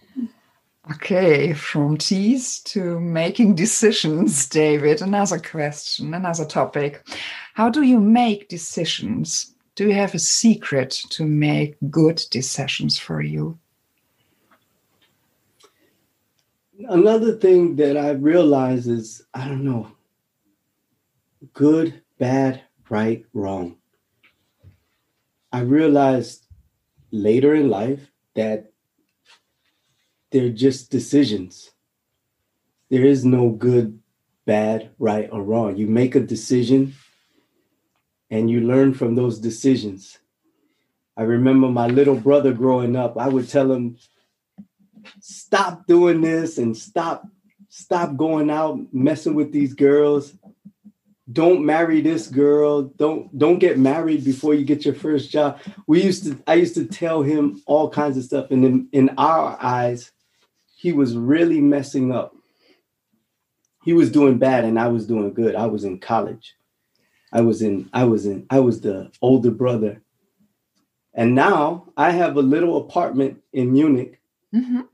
Okay, 0.92 1.54
from 1.54 1.96
teeth 1.96 2.60
to 2.66 3.00
making 3.00 3.54
decisions, 3.54 4.46
David. 4.46 5.00
Another 5.00 5.38
question, 5.38 6.12
another 6.12 6.44
topic. 6.44 7.02
How 7.54 7.70
do 7.70 7.80
you 7.82 7.98
make 7.98 8.48
decisions? 8.50 9.54
Do 9.76 9.86
you 9.88 9.94
have 9.94 10.14
a 10.14 10.18
secret 10.18 10.90
to 11.10 11.24
make 11.24 11.76
good 11.90 12.22
decisions 12.30 12.98
for 12.98 13.22
you? 13.22 13.58
Another 16.78 17.36
thing 17.36 17.76
that 17.76 17.96
I 17.96 18.10
realize 18.10 18.86
is 18.86 19.22
I 19.32 19.48
don't 19.48 19.64
know, 19.64 19.88
good, 21.52 22.02
bad, 22.18 22.62
right, 22.88 23.24
wrong. 23.32 23.76
I 25.52 25.60
realized 25.60 26.46
later 27.10 27.54
in 27.54 27.68
life 27.68 28.10
that 28.34 28.72
they're 30.30 30.50
just 30.50 30.90
decisions. 30.90 31.70
There 32.90 33.04
is 33.04 33.24
no 33.24 33.50
good, 33.50 34.00
bad, 34.46 34.90
right, 34.98 35.28
or 35.30 35.42
wrong. 35.42 35.76
You 35.76 35.86
make 35.86 36.16
a 36.16 36.20
decision 36.20 36.94
and 38.30 38.50
you 38.50 38.60
learn 38.60 38.94
from 38.94 39.14
those 39.14 39.38
decisions. 39.38 40.18
I 41.16 41.22
remember 41.22 41.68
my 41.68 41.86
little 41.86 42.16
brother 42.16 42.52
growing 42.52 42.96
up, 42.96 43.16
I 43.16 43.28
would 43.28 43.48
tell 43.48 43.70
him, 43.70 43.96
stop 45.20 45.86
doing 45.86 46.20
this 46.20 46.58
and 46.58 46.76
stop 46.76 47.26
stop 47.68 48.16
going 48.16 48.50
out 48.50 48.78
messing 48.92 49.34
with 49.34 49.52
these 49.52 49.74
girls. 49.74 50.34
Don't 51.32 51.64
marry 51.64 52.00
this 52.00 52.28
girl. 52.28 52.82
Don't 52.82 53.36
don't 53.36 53.58
get 53.58 53.78
married 53.78 54.24
before 54.24 54.54
you 54.54 54.64
get 54.64 54.84
your 54.84 54.94
first 54.94 55.30
job. 55.30 55.58
We 55.86 56.02
used 56.02 56.24
to 56.24 56.38
i 56.46 56.54
used 56.54 56.74
to 56.74 56.84
tell 56.84 57.22
him 57.22 57.62
all 57.66 57.88
kinds 57.90 58.16
of 58.16 58.24
stuff 58.24 58.50
and 58.50 58.64
in, 58.64 58.88
in 58.92 59.10
our 59.18 59.56
eyes 59.60 60.12
he 60.76 60.92
was 60.92 61.16
really 61.16 61.60
messing 61.60 62.12
up. 62.12 62.34
He 63.84 63.92
was 63.94 64.12
doing 64.12 64.38
bad 64.38 64.64
and 64.64 64.78
i 64.78 64.88
was 64.88 65.06
doing 65.06 65.32
good. 65.32 65.54
I 65.54 65.66
was 65.66 65.84
in 65.84 65.98
college. 65.98 66.54
I 67.32 67.40
was 67.40 67.62
in 67.62 67.88
i 67.92 68.04
was 68.04 68.26
in 68.26 68.46
i 68.50 68.60
was 68.60 68.82
the 68.82 69.10
older 69.22 69.50
brother. 69.50 70.02
And 71.14 71.34
now 71.34 71.86
i 71.96 72.10
have 72.10 72.36
a 72.36 72.42
little 72.42 72.76
apartment 72.76 73.42
in 73.52 73.72
munich. 73.72 74.20
Mhm. 74.54 74.88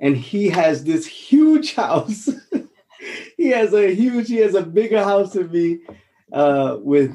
And 0.00 0.16
he 0.16 0.48
has 0.50 0.84
this 0.84 1.06
huge 1.06 1.74
house. 1.76 2.28
he 3.36 3.48
has 3.50 3.72
a 3.74 3.94
huge, 3.94 4.28
he 4.28 4.36
has 4.36 4.54
a 4.54 4.62
bigger 4.62 5.02
house 5.02 5.32
than 5.32 5.50
me, 5.50 5.80
uh, 6.32 6.78
with 6.80 7.12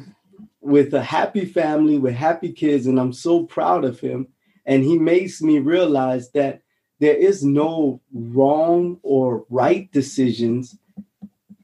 with 0.62 0.94
a 0.94 1.04
happy 1.04 1.46
family, 1.46 1.98
with 2.00 2.16
happy 2.16 2.52
kids, 2.52 2.88
and 2.88 3.00
I'm 3.00 3.14
so 3.14 3.44
proud 3.44 3.84
of 3.86 4.00
him. 4.00 4.28
And 4.66 4.84
he 4.84 4.98
makes 4.98 5.42
me 5.42 5.60
realize 5.60 6.32
that 6.32 6.62
there 7.00 7.16
is 7.16 7.44
no 7.44 8.02
wrong 8.14 9.00
or 9.04 9.46
right 9.50 9.92
decisions, 9.92 10.78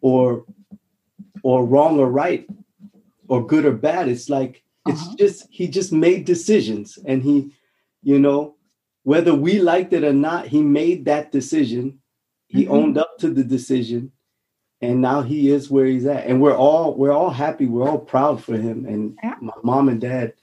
or 0.01 0.45
or 1.43 1.65
wrong 1.65 1.99
or 1.99 2.09
right, 2.11 2.47
or 3.27 3.45
good 3.45 3.65
or 3.65 3.73
bad. 3.73 4.07
It's 4.09 4.29
like 4.29 4.63
it's 4.85 5.01
Uh-huh. 5.01 5.15
just 5.17 5.47
he 5.51 5.67
just 5.67 5.91
made 5.93 6.25
decisions, 6.25 6.97
and 7.05 7.23
he, 7.23 7.51
you 8.03 8.19
know, 8.19 8.55
whether 9.03 9.33
we 9.33 9.59
liked 9.59 9.93
it 9.93 10.03
or 10.03 10.13
not, 10.13 10.47
he 10.47 10.61
made 10.61 11.05
that 11.05 11.31
decision 11.31 11.99
he 12.47 12.65
Mhm. 12.65 12.69
owned 12.71 12.97
up 12.97 13.17
to 13.19 13.29
the 13.29 13.43
decision 13.43 14.11
and 14.81 14.99
now 15.01 15.21
he 15.21 15.49
is 15.51 15.69
where 15.69 15.85
he's 15.85 16.05
at 16.07 16.25
and 16.25 16.41
we're 16.41 16.55
all 16.57 16.95
we're 16.95 17.11
all 17.11 17.29
happy 17.29 17.67
we're 17.67 17.87
all 17.87 17.99
proud 17.99 18.43
for 18.43 18.57
him 18.57 18.85
and 18.87 19.15
Yeah. 19.23 19.35
my 19.39 19.53
mom 19.63 19.87
and 19.89 20.01
dad 20.01 20.33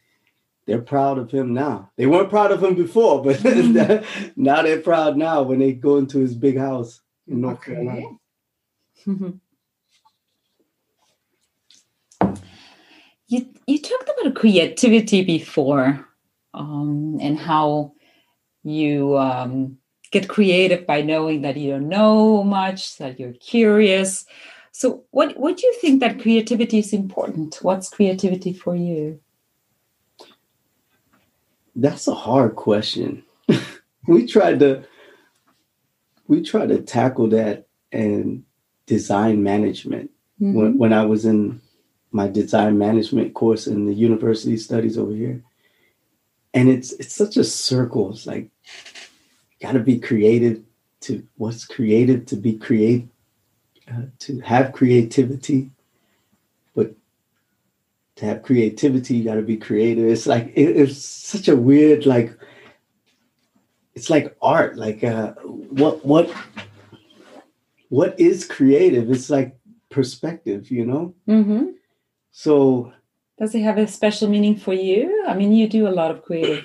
they're 0.67 0.81
proud 0.83 1.19
of 1.19 1.31
him 1.33 1.53
now 1.53 1.91
they 1.97 2.07
weren't 2.07 2.31
proud 2.31 2.53
of 2.53 2.63
him 2.63 2.75
before 2.77 3.23
but 3.25 3.37
Mhm. 3.39 4.05
now 4.37 4.63
they're 4.63 4.81
proud 4.81 5.17
now 5.17 5.43
when 5.43 5.59
they 5.59 5.73
go 5.73 5.97
into 5.97 6.19
his 6.21 6.35
big 6.37 6.57
house 6.57 7.01
in 7.27 7.41
north 7.41 7.59
Okay. 7.59 7.75
carolina 7.75 8.17
you 13.29 13.49
you 13.67 13.79
talked 13.81 14.09
about 14.21 14.35
creativity 14.37 15.25
before, 15.25 16.07
um, 16.55 17.19
and 17.21 17.37
how 17.39 17.93
you 18.67 19.17
um, 19.17 19.79
get 20.11 20.29
creative 20.29 20.87
by 20.87 21.01
knowing 21.01 21.43
that 21.43 21.57
you 21.57 21.71
don't 21.71 21.89
know 21.89 22.43
much, 22.43 22.99
that 22.99 23.21
you're 23.21 23.33
curious. 23.35 24.27
So, 24.73 25.05
what 25.11 25.39
what 25.39 25.57
do 25.57 25.67
you 25.67 25.75
think 25.81 26.01
that 26.01 26.21
creativity 26.21 26.81
is 26.81 26.93
important? 26.93 27.59
What's 27.63 27.89
creativity 27.89 28.53
for 28.53 28.75
you? 28.75 29.21
That's 31.75 32.09
a 32.09 32.15
hard 32.15 32.57
question. 32.57 33.23
we 34.09 34.27
tried 34.27 34.59
to 34.61 34.85
we 36.27 36.43
tried 36.43 36.69
to 36.71 36.83
tackle 36.83 37.29
that 37.29 37.69
in 37.93 38.45
design 38.87 39.43
management 39.43 40.11
when, 40.39 40.77
when 40.79 40.93
I 40.93 41.05
was 41.05 41.25
in 41.25 41.61
my 42.11 42.29
design 42.29 42.79
management 42.79 43.35
course 43.35 43.67
in 43.67 43.87
the 43.87 43.95
university 43.95 44.57
studies 44.57 44.99
over 44.99 45.13
here. 45.13 45.43
And 46.57 46.71
it's 46.71 46.93
it's 46.93 47.15
such 47.15 47.37
a 47.37 47.45
circle. 47.45 48.11
It's 48.11 48.27
like 48.27 48.49
got 49.61 49.73
to 49.73 49.81
be 49.81 49.99
creative 49.99 50.63
to 51.01 51.23
what's 51.37 51.67
creative 51.67 52.25
to 52.27 52.37
be 52.37 52.55
create 52.55 53.07
uh, 53.93 54.07
to 54.21 54.41
have 54.41 54.73
creativity, 54.73 55.71
but 56.75 56.95
to 58.17 58.25
have 58.25 58.43
creativity, 58.43 59.17
you 59.17 59.25
got 59.25 59.35
to 59.35 59.43
be 59.43 59.59
creative. 59.59 60.09
It's 60.09 60.27
like 60.27 60.47
it, 60.57 60.77
it's 60.77 60.97
such 61.05 61.49
a 61.49 61.57
weird 61.57 62.07
like. 62.07 62.33
It's 63.95 64.09
like 64.09 64.35
art. 64.41 64.77
Like 64.77 65.05
uh, 65.05 65.33
what 65.35 66.05
what 66.07 66.31
what 67.91 68.19
is 68.19 68.47
creative? 68.47 69.11
It's 69.11 69.29
like 69.29 69.59
perspective, 69.91 70.71
you 70.71 70.87
know. 70.87 71.15
Mm-hmm. 71.29 71.73
So 72.33 72.95
Does 73.38 73.55
it 73.55 73.62
have 73.62 73.78
a 73.78 73.87
special 73.87 74.28
meaning 74.28 74.57
for 74.57 74.73
you? 74.73 75.25
I 75.26 75.35
mean, 75.35 75.52
you 75.52 75.69
do 75.69 75.87
a 75.87 75.90
lot 75.90 76.11
of 76.11 76.23
creative 76.23 76.64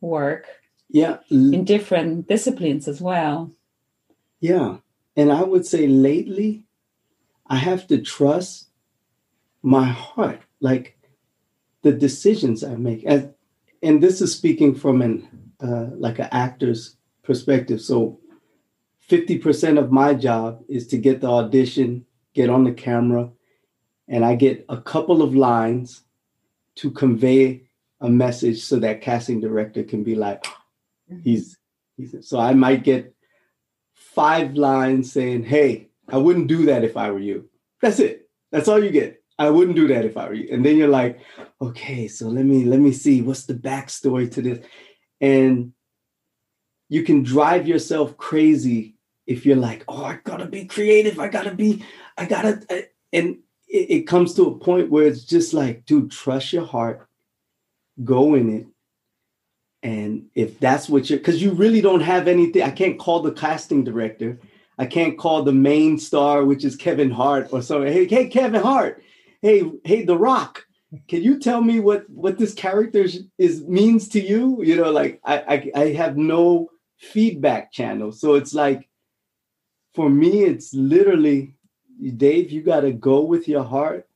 work 0.00 0.46
yeah, 0.88 1.18
in 1.30 1.64
different 1.64 2.28
disciplines 2.28 2.88
as 2.88 3.00
well. 3.00 3.52
yeah, 4.40 4.78
and 5.16 5.32
I 5.32 5.42
would 5.42 5.66
say 5.66 5.86
lately, 5.86 6.64
I 7.46 7.56
have 7.56 7.86
to 7.88 8.00
trust 8.00 8.68
my 9.62 9.84
heart, 9.86 10.40
like 10.60 10.98
the 11.82 11.92
decisions 11.92 12.64
I 12.64 12.76
make, 12.76 13.04
and 13.06 13.34
and 13.82 14.02
this 14.02 14.20
is 14.20 14.32
speaking 14.32 14.74
from 14.74 15.02
an 15.02 15.28
uh, 15.60 15.86
like 15.96 16.18
an 16.18 16.28
actor's 16.32 16.96
perspective. 17.22 17.80
So, 17.80 18.20
fifty 19.00 19.38
percent 19.38 19.78
of 19.78 19.92
my 19.92 20.14
job 20.14 20.62
is 20.68 20.86
to 20.88 20.98
get 20.98 21.20
the 21.20 21.28
audition, 21.28 22.06
get 22.34 22.48
on 22.48 22.64
the 22.64 22.72
camera, 22.72 23.30
and 24.08 24.24
I 24.24 24.34
get 24.34 24.64
a 24.68 24.80
couple 24.80 25.22
of 25.22 25.34
lines 25.34 26.05
to 26.76 26.90
convey 26.90 27.62
a 28.00 28.08
message 28.08 28.62
so 28.62 28.78
that 28.78 29.00
casting 29.00 29.40
director 29.40 29.82
can 29.82 30.02
be 30.04 30.14
like, 30.14 30.44
ah, 30.46 30.62
mm-hmm. 31.10 31.22
he's 31.22 31.58
he's 31.96 32.14
so 32.28 32.38
I 32.38 32.52
might 32.54 32.84
get 32.84 33.14
five 33.94 34.54
lines 34.54 35.12
saying, 35.12 35.44
Hey, 35.44 35.88
I 36.08 36.18
wouldn't 36.18 36.46
do 36.46 36.66
that 36.66 36.84
if 36.84 36.96
I 36.96 37.10
were 37.10 37.18
you. 37.18 37.48
That's 37.82 37.98
it. 37.98 38.28
That's 38.52 38.68
all 38.68 38.82
you 38.82 38.90
get. 38.90 39.22
I 39.38 39.50
wouldn't 39.50 39.76
do 39.76 39.88
that 39.88 40.04
if 40.04 40.16
I 40.16 40.28
were 40.28 40.34
you. 40.34 40.48
And 40.50 40.64
then 40.64 40.76
you're 40.76 40.88
like, 40.88 41.20
okay, 41.60 42.08
so 42.08 42.28
let 42.28 42.44
me 42.44 42.64
let 42.64 42.80
me 42.80 42.92
see 42.92 43.20
what's 43.20 43.44
the 43.44 43.54
backstory 43.54 44.30
to 44.32 44.42
this. 44.42 44.64
And 45.20 45.72
you 46.88 47.02
can 47.02 47.22
drive 47.22 47.66
yourself 47.66 48.16
crazy 48.16 48.96
if 49.26 49.44
you're 49.44 49.56
like, 49.56 49.84
oh, 49.88 50.04
I 50.04 50.20
gotta 50.22 50.46
be 50.46 50.66
creative. 50.66 51.18
I 51.18 51.28
gotta 51.28 51.54
be, 51.54 51.84
I 52.16 52.26
gotta, 52.26 52.62
I- 52.70 52.88
and 53.12 53.38
it, 53.76 53.90
it 53.90 54.06
comes 54.06 54.34
to 54.34 54.44
a 54.44 54.58
point 54.58 54.90
where 54.90 55.06
it's 55.06 55.24
just 55.24 55.52
like, 55.52 55.84
dude, 55.84 56.10
trust 56.10 56.52
your 56.52 56.64
heart, 56.64 57.06
go 58.02 58.34
in 58.34 58.48
it. 58.48 58.66
And 59.82 60.26
if 60.34 60.58
that's 60.58 60.88
what 60.88 61.08
you're, 61.08 61.18
because 61.18 61.42
you 61.42 61.52
really 61.52 61.80
don't 61.80 62.00
have 62.00 62.26
anything, 62.26 62.62
I 62.62 62.70
can't 62.70 62.98
call 62.98 63.20
the 63.20 63.32
casting 63.32 63.84
director. 63.84 64.40
I 64.78 64.86
can't 64.86 65.18
call 65.18 65.42
the 65.42 65.52
main 65.52 65.98
star, 65.98 66.44
which 66.44 66.64
is 66.64 66.76
Kevin 66.76 67.10
Hart 67.10 67.48
or 67.52 67.62
something. 67.62 67.92
Hey, 67.92 68.06
hey, 68.06 68.28
Kevin 68.28 68.62
Hart. 68.62 69.02
Hey, 69.42 69.62
hey, 69.84 70.04
The 70.04 70.16
Rock. 70.16 70.64
Can 71.08 71.22
you 71.22 71.38
tell 71.38 71.60
me 71.60 71.80
what 71.80 72.08
what 72.08 72.38
this 72.38 72.54
character 72.54 73.00
is, 73.00 73.24
is 73.38 73.64
means 73.64 74.08
to 74.10 74.20
you? 74.20 74.62
You 74.62 74.76
know, 74.76 74.90
like 74.90 75.20
I, 75.24 75.70
I 75.74 75.80
I 75.80 75.92
have 75.92 76.16
no 76.16 76.70
feedback 76.96 77.72
channel, 77.72 78.12
so 78.12 78.34
it's 78.34 78.54
like 78.54 78.88
for 79.94 80.08
me, 80.08 80.44
it's 80.44 80.72
literally 80.72 81.55
Dave. 82.16 82.50
You 82.50 82.62
got 82.62 82.80
to 82.80 82.92
go 82.92 83.20
with 83.22 83.48
your 83.48 83.64
heart. 83.64 84.08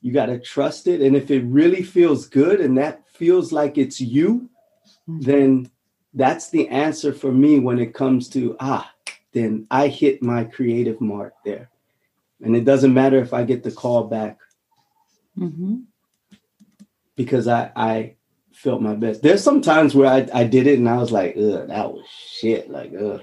You 0.00 0.12
got 0.12 0.26
to 0.26 0.38
trust 0.38 0.86
it, 0.86 1.02
and 1.02 1.14
if 1.14 1.30
it 1.30 1.44
really 1.44 1.82
feels 1.82 2.26
good 2.26 2.60
and 2.60 2.78
that 2.78 3.06
feels 3.10 3.52
like 3.52 3.76
it's 3.76 4.00
you, 4.00 4.48
then 5.06 5.70
that's 6.14 6.50
the 6.50 6.66
answer 6.68 7.12
for 7.12 7.30
me 7.32 7.58
when 7.58 7.78
it 7.78 7.94
comes 7.94 8.28
to 8.28 8.56
ah 8.58 8.90
then 9.32 9.64
i 9.70 9.86
hit 9.86 10.20
my 10.22 10.42
creative 10.42 11.00
mark 11.00 11.32
there 11.44 11.70
and 12.42 12.56
it 12.56 12.64
doesn't 12.64 12.92
matter 12.94 13.18
if 13.18 13.32
i 13.32 13.44
get 13.44 13.62
the 13.62 13.70
call 13.70 14.04
back 14.04 14.38
Mm-hmm. 15.38 15.76
because 17.14 17.46
i 17.46 17.70
i 17.76 18.14
felt 18.52 18.82
my 18.82 18.94
best 18.94 19.22
there's 19.22 19.42
some 19.44 19.60
times 19.62 19.94
where 19.94 20.08
i, 20.10 20.26
I 20.34 20.44
did 20.44 20.66
it 20.66 20.78
and 20.80 20.88
i 20.88 20.96
was 20.96 21.12
like 21.12 21.36
Ugh, 21.36 21.68
that 21.68 21.92
was 21.92 22.04
shit 22.08 22.68
like 22.68 22.92
ugh. 23.00 23.22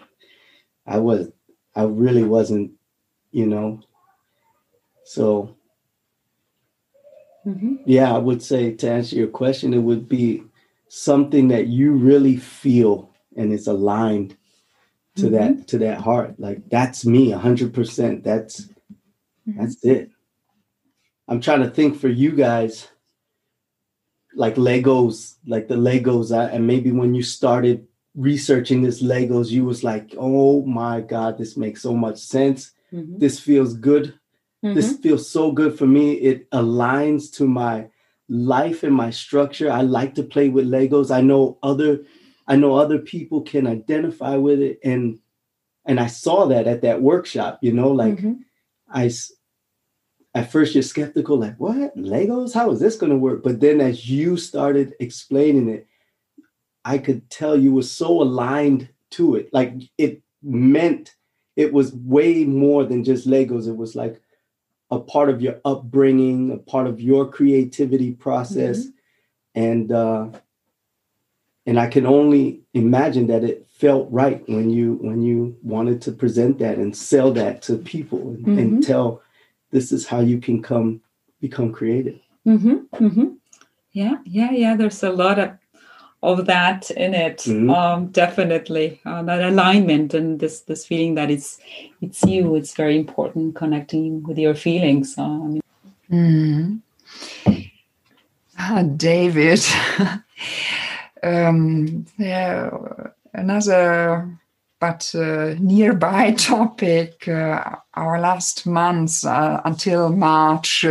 i 0.85 0.97
was 0.97 1.29
i 1.75 1.83
really 1.83 2.23
wasn't 2.23 2.71
you 3.37 3.45
know? 3.45 3.79
So 5.03 5.53
Mm-hmm. 7.45 7.75
yeah 7.85 8.13
i 8.13 8.17
would 8.17 8.43
say 8.43 8.73
to 8.73 8.91
answer 8.91 9.15
your 9.15 9.29
question 9.29 9.73
it 9.73 9.77
would 9.89 10.09
be 10.09 10.43
something 10.89 11.47
that 11.47 11.67
you 11.67 11.93
really 11.93 12.35
feel 12.35 13.09
and 13.37 13.53
it's 13.53 13.67
aligned 13.67 14.35
to 15.17 15.29
that 15.29 15.67
to 15.67 15.77
that 15.79 15.99
heart. 15.99 16.39
Like 16.39 16.69
that's 16.69 17.05
me 17.05 17.31
100% 17.31 18.23
that's 18.23 18.69
that's 19.45 19.83
it. 19.83 20.11
I'm 21.27 21.41
trying 21.41 21.61
to 21.63 21.69
think 21.69 21.97
for 21.99 22.07
you 22.07 22.31
guys 22.31 22.89
like 24.35 24.55
legos 24.55 25.37
like 25.47 25.67
the 25.67 25.75
legos. 25.75 26.35
I, 26.37 26.51
and 26.51 26.67
maybe 26.67 26.91
when 26.91 27.15
you 27.15 27.23
started 27.23 27.87
researching 28.15 28.81
this 28.81 29.01
legos 29.01 29.49
you 29.49 29.65
was 29.65 29.83
like 29.83 30.13
oh 30.17 30.63
my 30.65 31.01
god 31.01 31.37
this 31.37 31.55
makes 31.55 31.81
so 31.81 31.93
much 31.95 32.17
sense 32.17 32.71
Mm-hmm. 32.93 33.17
this 33.19 33.39
feels 33.39 33.73
good 33.73 34.13
this 34.63 34.97
feels 34.97 35.29
so 35.29 35.51
good 35.51 35.77
for 35.77 35.85
me 35.87 36.13
it 36.13 36.49
aligns 36.51 37.31
to 37.33 37.47
my 37.47 37.87
life 38.29 38.83
and 38.83 38.93
my 38.93 39.09
structure 39.11 39.71
i 39.71 39.81
like 39.81 40.15
to 40.15 40.23
play 40.23 40.49
with 40.49 40.67
legos 40.67 41.11
i 41.11 41.21
know 41.21 41.57
other 41.63 42.03
i 42.47 42.55
know 42.55 42.75
other 42.75 42.99
people 42.99 43.41
can 43.41 43.67
identify 43.67 44.35
with 44.35 44.59
it 44.61 44.79
and 44.83 45.19
and 45.85 45.99
i 45.99 46.07
saw 46.07 46.45
that 46.47 46.67
at 46.67 46.81
that 46.81 47.01
workshop 47.01 47.59
you 47.61 47.71
know 47.71 47.91
like 47.91 48.19
Mhm. 48.19 48.39
I 48.89 49.09
at 50.33 50.51
first 50.51 50.75
you're 50.75 50.83
skeptical, 50.83 51.37
like, 51.37 51.59
what? 51.59 51.97
Legos? 51.97 52.53
How 52.53 52.69
is 52.71 52.79
this 52.79 52.95
going 52.95 53.11
to 53.11 53.17
work? 53.17 53.43
But 53.43 53.59
then 53.59 53.81
as 53.81 54.09
you 54.09 54.37
started 54.37 54.93
explaining 54.99 55.67
it, 55.67 55.87
I 56.85 56.99
could 56.99 57.29
tell 57.29 57.57
you 57.57 57.73
were 57.73 57.81
so 57.81 58.21
aligned 58.21 58.89
to 59.11 59.35
it. 59.35 59.49
Like 59.51 59.73
it 59.97 60.21
meant 60.43 61.15
it 61.57 61.73
was 61.73 61.93
way 61.93 62.45
more 62.45 62.85
than 62.85 63.03
just 63.03 63.27
Legos. 63.27 63.67
It 63.67 63.75
was 63.75 63.95
like 63.95 64.21
a 64.91 64.99
part 64.99 65.29
of 65.29 65.41
your 65.41 65.59
upbringing, 65.65 66.51
a 66.51 66.57
part 66.57 66.87
of 66.87 67.01
your 67.01 67.29
creativity 67.29 68.11
process. 68.13 68.85
And 69.55 69.91
uh 69.91 70.29
and 71.65 71.77
I 71.79 71.87
can 71.87 72.05
only 72.05 72.61
imagine 72.73 73.27
that 73.27 73.43
it 73.43 73.67
felt 73.67 74.07
right 74.11 74.41
when 74.47 74.69
you 74.69 74.93
when 75.01 75.21
you 75.21 75.57
wanted 75.63 76.01
to 76.03 76.11
present 76.11 76.59
that 76.59 76.77
and 76.77 76.95
sell 76.95 77.33
that 77.33 77.61
to 77.63 77.77
people 77.77 78.29
and, 78.29 78.47
and 78.59 78.71
Mhm. 78.77 78.85
tell 78.85 79.21
this 79.71 79.91
is 79.91 80.07
how 80.07 80.21
you 80.21 80.39
can 80.39 80.61
come 80.61 81.01
become 81.41 81.71
creative. 81.73 82.19
Mm-hmm. 82.47 82.75
Mm-hmm. 83.05 83.27
Yeah, 83.91 84.17
yeah, 84.25 84.51
yeah. 84.51 84.75
There's 84.77 85.03
a 85.03 85.11
lot 85.11 85.39
of 85.39 85.49
of 86.23 86.45
that 86.47 86.89
in 86.91 87.13
it. 87.13 87.37
Mhm. 87.45 87.69
Um, 87.73 88.07
definitely 88.07 88.99
uh, 89.05 89.23
that 89.23 89.41
alignment 89.41 90.13
and 90.13 90.39
this 90.39 90.61
this 90.61 90.85
feeling 90.85 91.15
that 91.15 91.29
it's 91.29 91.59
it's 92.01 92.23
you. 92.23 92.55
It's 92.55 92.75
very 92.75 92.97
important 92.97 93.55
connecting 93.55 94.23
with 94.23 94.37
your 94.37 94.55
feelings. 94.55 95.15
Uh, 95.17 95.23
I 95.23 95.47
mean, 95.47 95.61
Mhm. 96.09 96.81
Ah, 98.59 98.81
David. 98.83 99.63
um, 101.23 102.05
yeah, 102.17 102.69
another 103.33 104.27
but 104.79 105.13
uh, 105.15 105.55
nearby 105.59 106.31
topic, 106.37 107.27
uh, 107.27 107.75
our 107.95 108.19
last 108.19 108.65
month 108.65 109.25
uh, 109.25 109.61
until 109.65 110.09
March, 110.09 110.85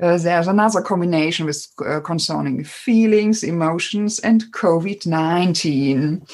uh, 0.00 0.06
uh, 0.06 0.18
there's 0.18 0.48
another 0.48 0.82
combination 0.82 1.46
with 1.46 1.66
uh, 1.86 2.00
concerning 2.00 2.64
feelings, 2.64 3.42
emotions, 3.42 4.18
and 4.20 4.44
COVID 4.52 5.06
19. 5.06 6.26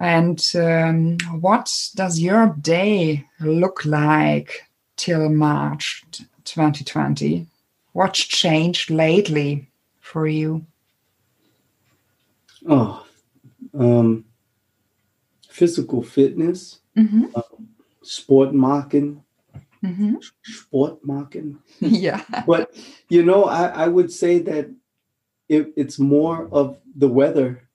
And 0.00 0.50
um, 0.54 1.18
what 1.40 1.72
does 1.94 2.18
your 2.18 2.56
day 2.60 3.24
look 3.40 3.84
like 3.84 4.68
till 4.96 5.28
March 5.28 6.04
2020? 6.44 7.46
What's 7.92 8.20
changed 8.20 8.90
lately 8.90 9.68
for 10.00 10.26
you? 10.26 10.66
Oh, 12.68 13.06
um, 13.74 14.24
physical 15.48 16.02
fitness, 16.02 16.78
hmm 16.94 17.26
sport 18.04 18.52
marking, 18.52 19.22
hmm 19.82 20.14
sport 20.44 21.04
marking. 21.04 21.58
yeah. 21.80 22.22
But 22.46 22.70
you 23.08 23.22
know, 23.24 23.44
I, 23.44 23.66
I 23.84 23.88
would 23.88 24.12
say 24.12 24.38
that 24.40 24.70
it, 25.48 25.72
it's 25.76 25.98
more 25.98 26.48
of 26.52 26.78
the 26.96 27.08
weather 27.08 27.68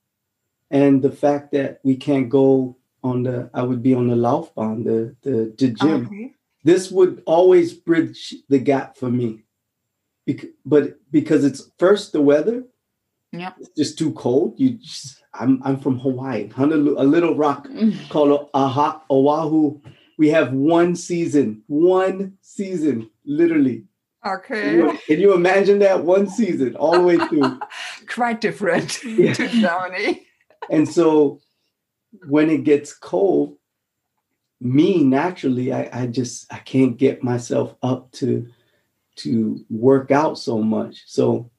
and 0.72 1.02
the 1.02 1.12
fact 1.12 1.52
that 1.52 1.80
we 1.84 1.96
can't 1.96 2.30
go 2.30 2.78
on 3.04 3.24
the. 3.24 3.50
I 3.54 3.64
would 3.64 3.84
be 3.84 3.94
on 3.94 4.08
the 4.08 4.16
Laufbahn, 4.16 4.84
the 4.84 5.16
the, 5.22 5.54
the 5.58 5.70
gym. 5.74 6.06
Okay. 6.08 6.34
This 6.64 6.92
would 6.92 7.24
always 7.26 7.74
bridge 7.74 8.36
the 8.50 8.60
gap 8.60 8.98
for 8.98 9.10
me. 9.10 9.44
Bec- 10.26 10.52
but 10.66 10.98
because 11.12 11.46
it's 11.46 11.72
first 11.80 12.12
the 12.12 12.22
weather, 12.22 12.64
Yeah. 13.32 13.54
it's 13.60 13.70
just 13.78 13.98
too 13.98 14.12
cold. 14.14 14.56
You, 14.60 14.72
just, 14.72 15.24
I'm 15.34 15.62
I'm 15.64 15.80
from 15.80 16.00
Hawaii, 16.00 16.50
Honolulu, 16.50 16.96
a 17.00 17.06
little 17.06 17.36
rock 17.36 17.68
called 18.10 18.50
Aha, 18.54 19.04
Oahu. 19.10 19.80
We 20.18 20.30
have 20.30 20.52
one 20.52 20.96
season, 20.96 21.64
one 21.68 22.38
season, 22.42 23.10
literally. 23.26 23.86
Okay. 24.26 24.76
you, 24.76 24.98
can 25.06 25.20
you 25.20 25.34
imagine 25.34 25.80
that 25.80 26.04
one 26.04 26.28
season 26.28 26.76
all 26.76 26.94
the 26.94 27.02
way 27.02 27.18
through? 27.18 27.60
Quite 28.14 28.42
different 28.42 29.04
Yeah. 29.06 29.34
to 29.34 29.48
Germany. 29.48 30.26
And 30.70 30.90
so 30.90 31.40
when 32.28 32.50
it 32.50 32.64
gets 32.64 32.94
cold, 32.94 33.58
me 34.60 35.04
naturally, 35.04 35.72
I, 35.72 35.90
I 35.94 36.08
just 36.08 36.52
I 36.52 36.58
can't 36.58 36.98
get 36.98 37.24
myself 37.24 37.76
up 37.84 38.12
to 38.14 38.48
to 39.18 39.64
work 39.70 40.10
out 40.12 40.38
so 40.40 40.62
much. 40.64 41.04
So 41.06 41.52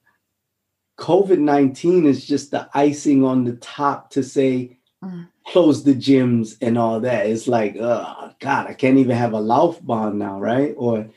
COVID 0.99 1.38
19 1.38 2.07
is 2.07 2.27
just 2.27 2.51
the 2.51 2.68
icing 2.75 3.25
on 3.25 3.44
the 3.44 3.55
top 3.57 4.11
to 4.11 4.23
say 4.23 4.75
Mm. 5.03 5.29
Close 5.53 5.83
the 5.83 5.95
gyms 5.95 6.57
and 6.61 6.77
all 6.77 7.01
that. 7.01 7.27
It's 7.27 7.49
like, 7.49 7.77
oh 7.81 8.33
God, 8.39 8.67
I 8.67 8.75
can't 8.75 8.99
even 8.99 9.17
have 9.17 9.33
a 9.33 9.39
Laufbahn 9.39 10.15
now, 10.15 10.39
right? 10.39 10.75
Or 10.77 11.09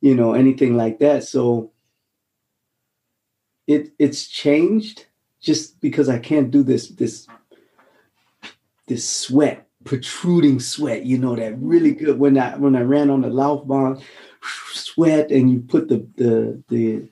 you 0.00 0.14
know, 0.14 0.32
anything 0.32 0.76
like 0.76 0.98
that. 1.00 1.24
So 1.24 1.72
it 3.66 3.92
it's 3.98 4.26
changed 4.26 5.06
just 5.40 5.80
because 5.80 6.08
I 6.08 6.18
can't 6.18 6.50
do 6.50 6.62
this 6.62 6.88
this 6.88 7.26
this 8.86 9.08
sweat, 9.08 9.66
protruding 9.84 10.60
sweat, 10.60 11.04
you 11.04 11.18
know, 11.18 11.36
that 11.36 11.58
really 11.58 11.92
good 11.92 12.18
when 12.18 12.38
I 12.38 12.56
when 12.56 12.74
I 12.74 12.82
ran 12.82 13.10
on 13.10 13.22
the 13.22 13.28
Laufbahn, 13.28 14.02
sweat 14.72 15.30
and 15.30 15.50
you 15.50 15.60
put 15.60 15.88
the 15.88 16.06
the 16.16 16.62
the 16.68 17.08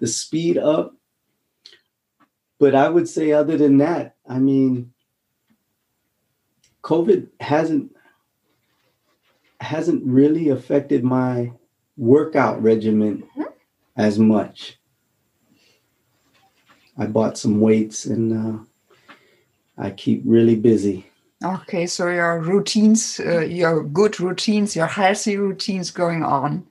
the 0.00 0.06
speed 0.06 0.58
up. 0.58 0.96
But 2.58 2.74
I 2.74 2.88
would 2.88 3.08
say 3.08 3.32
other 3.32 3.56
than 3.56 3.78
that, 3.78 4.16
I 4.28 4.38
mean 4.38 4.91
COVID 6.82 7.28
hasn't 7.40 7.94
hasn't 9.60 10.02
really 10.04 10.48
affected 10.48 11.04
my 11.04 11.52
workout 11.96 12.60
regimen 12.62 13.22
as 13.96 14.18
much. 14.18 14.78
I 16.98 17.06
bought 17.06 17.38
some 17.38 17.60
weights 17.60 18.04
and 18.04 18.32
uh, 18.32 19.14
I 19.78 19.90
keep 19.90 20.22
really 20.24 20.56
busy. 20.56 21.06
Okay, 21.44 21.86
so 21.86 22.08
your 22.08 22.40
routines, 22.40 23.20
uh, 23.20 23.40
your 23.40 23.82
good 23.82 24.20
routines, 24.20 24.76
your 24.76 24.86
healthy 24.86 25.36
routines 25.36 25.90
going 25.90 26.22
on. 26.22 26.66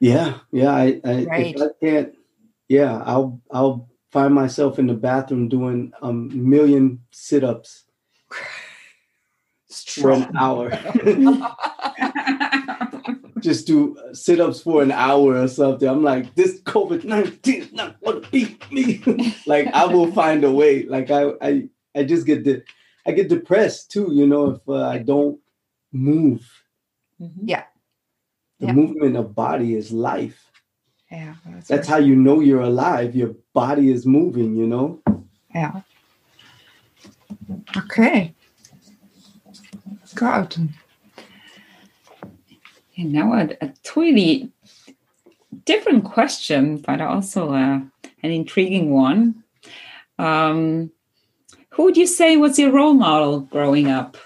Yeah, 0.00 0.38
yeah. 0.50 0.72
I, 0.72 1.00
I 1.04 1.24
Right. 1.24 1.54
if 1.54 1.62
I 1.62 1.68
can't, 1.80 2.14
yeah, 2.68 3.02
I'll 3.06 3.40
I'll 3.50 3.88
find 4.10 4.34
myself 4.34 4.78
in 4.78 4.86
the 4.86 4.94
bathroom 4.94 5.48
doing 5.48 5.92
a 6.02 6.12
million 6.12 7.00
sit-ups 7.10 7.84
for 9.80 10.10
an 10.12 10.22
Strong. 10.22 10.36
hour. 10.36 10.70
Just 13.40 13.66
do 13.66 13.96
sit-ups 14.12 14.60
for 14.60 14.82
an 14.82 14.92
hour 14.92 15.34
or 15.42 15.48
something. 15.48 15.88
I'm 15.88 16.04
like, 16.04 16.34
this 16.36 16.60
COVID 16.62 17.02
nineteen 17.04 17.62
is 17.62 17.72
not 17.72 17.96
gonna 18.04 18.20
beat 18.30 18.70
me. 18.70 19.02
like 19.46 19.66
I 19.74 19.86
will 19.86 20.12
find 20.12 20.44
a 20.44 20.52
way. 20.52 20.84
Like 20.84 21.10
I 21.10 21.32
I 21.42 21.68
I 21.96 22.04
just 22.04 22.24
get 22.24 22.44
the 22.44 22.62
I 23.04 23.10
get 23.12 23.28
depressed 23.28 23.90
too. 23.90 24.08
You 24.12 24.26
know, 24.28 24.50
if 24.50 24.60
uh, 24.68 24.86
I 24.86 24.98
don't 24.98 25.40
move. 25.92 26.48
Yeah. 27.18 27.64
The 28.60 28.66
Yeah. 28.66 28.72
movement 28.74 29.16
of 29.16 29.34
body 29.34 29.74
is 29.74 29.90
life. 29.90 30.38
Yeah, 31.10 31.34
that's, 31.46 31.68
That's 31.68 31.88
how 31.88 31.98
you 31.98 32.14
know 32.14 32.38
you're 32.40 32.62
alive. 32.62 33.16
Your 33.16 33.34
body 33.54 33.90
is 33.90 34.06
moving. 34.06 34.54
You 34.54 34.68
know. 34.68 35.00
Yeah. 35.52 35.80
Okay. 37.76 38.34
Good. 40.14 40.68
And 42.96 43.12
now 43.12 43.32
a, 43.32 43.56
a 43.60 43.72
totally 43.82 44.50
different 45.64 46.04
question, 46.04 46.78
but 46.78 47.00
also 47.00 47.52
uh, 47.52 47.80
an 48.22 48.30
intriguing 48.30 48.90
one. 48.90 49.42
Um, 50.18 50.90
who 51.70 51.84
would 51.84 51.96
you 51.96 52.06
say 52.06 52.36
was 52.36 52.58
your 52.58 52.72
role 52.72 52.94
model 52.94 53.40
growing 53.40 53.88
up? 53.88 54.16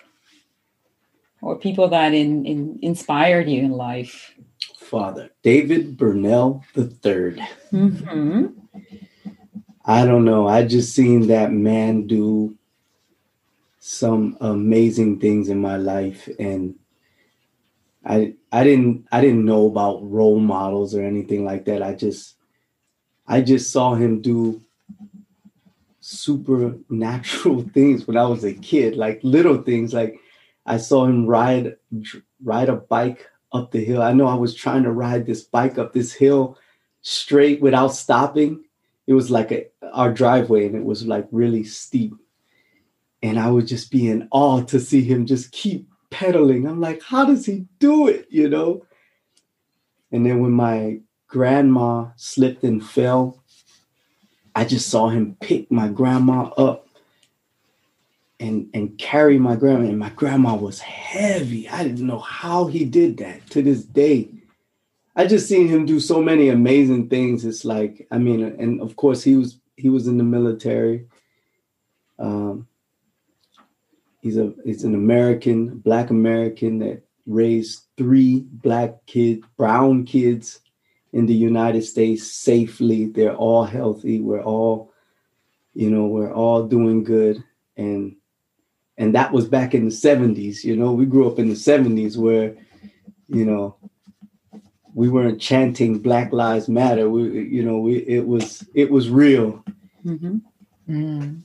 Or 1.40 1.56
people 1.56 1.88
that 1.88 2.12
in, 2.12 2.44
in, 2.44 2.78
inspired 2.82 3.48
you 3.48 3.62
in 3.62 3.70
life? 3.72 4.34
Father 4.78 5.30
David 5.42 5.96
Burnell 5.96 6.64
III. 6.76 7.46
hmm 7.70 8.46
I 9.88 10.04
don't 10.04 10.24
know. 10.24 10.48
I 10.48 10.64
just 10.64 10.96
seen 10.96 11.28
that 11.28 11.52
man 11.52 12.08
do 12.08 12.56
some 13.88 14.36
amazing 14.40 15.20
things 15.20 15.48
in 15.48 15.60
my 15.60 15.76
life 15.76 16.28
and 16.40 16.74
I 18.04 18.34
I 18.50 18.64
didn't 18.64 19.06
I 19.12 19.20
didn't 19.20 19.44
know 19.44 19.66
about 19.66 20.10
role 20.10 20.40
models 20.40 20.92
or 20.92 21.04
anything 21.04 21.44
like 21.44 21.66
that. 21.66 21.82
I 21.82 21.94
just 21.94 22.34
I 23.28 23.42
just 23.42 23.70
saw 23.70 23.94
him 23.94 24.20
do 24.22 24.60
supernatural 26.00 27.62
things 27.74 28.08
when 28.08 28.16
I 28.16 28.26
was 28.26 28.42
a 28.42 28.54
kid, 28.54 28.96
like 28.96 29.20
little 29.22 29.62
things 29.62 29.94
like 29.94 30.18
I 30.66 30.78
saw 30.78 31.04
him 31.04 31.24
ride 31.24 31.76
ride 32.42 32.68
a 32.68 32.74
bike 32.74 33.28
up 33.52 33.70
the 33.70 33.84
hill. 33.84 34.02
I 34.02 34.14
know 34.14 34.26
I 34.26 34.34
was 34.34 34.56
trying 34.56 34.82
to 34.82 34.90
ride 34.90 35.26
this 35.26 35.44
bike 35.44 35.78
up 35.78 35.92
this 35.92 36.12
hill 36.12 36.58
straight 37.02 37.60
without 37.60 37.94
stopping 37.94 38.64
it 39.06 39.14
was 39.14 39.30
like 39.30 39.52
a, 39.52 39.66
our 39.92 40.12
driveway 40.12 40.66
and 40.66 40.74
it 40.74 40.84
was 40.84 41.06
like 41.06 41.28
really 41.30 41.62
steep 41.62 42.14
and 43.26 43.38
i 43.38 43.50
would 43.50 43.66
just 43.66 43.90
be 43.90 44.08
in 44.08 44.28
awe 44.30 44.62
to 44.62 44.78
see 44.80 45.02
him 45.02 45.26
just 45.26 45.52
keep 45.52 45.88
pedaling. 46.10 46.66
I'm 46.66 46.80
like 46.80 47.02
how 47.02 47.24
does 47.24 47.44
he 47.44 47.66
do 47.78 48.08
it? 48.08 48.26
You 48.30 48.48
know? 48.48 48.86
And 50.12 50.24
then 50.24 50.40
when 50.40 50.52
my 50.52 51.00
grandma 51.28 52.08
slipped 52.16 52.62
and 52.62 52.84
fell 52.84 53.42
i 54.54 54.64
just 54.64 54.88
saw 54.88 55.08
him 55.08 55.36
pick 55.40 55.70
my 55.70 55.88
grandma 55.88 56.44
up 56.56 56.86
and 58.40 58.68
and 58.74 58.98
carry 58.98 59.38
my 59.38 59.56
grandma. 59.56 59.88
And 59.88 59.98
my 59.98 60.10
grandma 60.10 60.54
was 60.54 60.80
heavy. 60.80 61.68
I 61.68 61.82
didn't 61.82 62.06
know 62.06 62.18
how 62.18 62.66
he 62.66 62.84
did 62.84 63.18
that 63.18 63.48
to 63.50 63.62
this 63.62 63.84
day. 63.84 64.28
I 65.14 65.26
just 65.26 65.48
seen 65.48 65.68
him 65.68 65.86
do 65.86 65.98
so 65.98 66.22
many 66.22 66.50
amazing 66.50 67.08
things. 67.08 67.44
It's 67.44 67.64
like, 67.64 68.06
I 68.10 68.18
mean, 68.18 68.42
and 68.42 68.80
of 68.82 68.96
course 68.96 69.22
he 69.22 69.36
was 69.36 69.58
he 69.76 69.88
was 69.88 70.06
in 70.06 70.18
the 70.18 70.24
military. 70.24 71.06
Um, 72.18 72.66
he's 74.26 74.36
a 74.36 74.52
he's 74.64 74.82
an 74.82 74.94
American, 74.94 75.78
black 75.78 76.10
American 76.10 76.80
that 76.80 77.02
raised 77.26 77.84
three 77.96 78.40
black 78.40 79.06
kid, 79.06 79.44
brown 79.56 80.04
kids 80.04 80.58
in 81.12 81.26
the 81.26 81.34
United 81.34 81.82
States 81.82 82.32
safely. 82.32 83.06
They're 83.06 83.36
all 83.36 83.62
healthy. 83.64 84.20
We're 84.20 84.42
all, 84.42 84.92
you 85.74 85.90
know, 85.90 86.06
we're 86.06 86.34
all 86.34 86.66
doing 86.66 87.04
good. 87.04 87.42
And 87.76 88.16
and 88.98 89.14
that 89.14 89.30
was 89.30 89.46
back 89.46 89.74
in 89.74 89.84
the 89.84 89.94
70s. 89.94 90.64
You 90.64 90.74
know, 90.74 90.92
we 90.92 91.06
grew 91.06 91.30
up 91.30 91.38
in 91.38 91.48
the 91.48 91.54
70s 91.54 92.16
where, 92.16 92.56
you 93.28 93.44
know, 93.44 93.76
we 94.92 95.08
weren't 95.08 95.40
chanting 95.40 96.00
Black 96.00 96.32
Lives 96.32 96.68
Matter. 96.68 97.08
We, 97.08 97.22
you 97.44 97.62
know, 97.62 97.78
we 97.78 97.98
it 97.98 98.26
was 98.26 98.66
it 98.74 98.90
was 98.90 99.08
real. 99.08 99.64
hmm 100.02 100.38
Mm. 100.88 101.42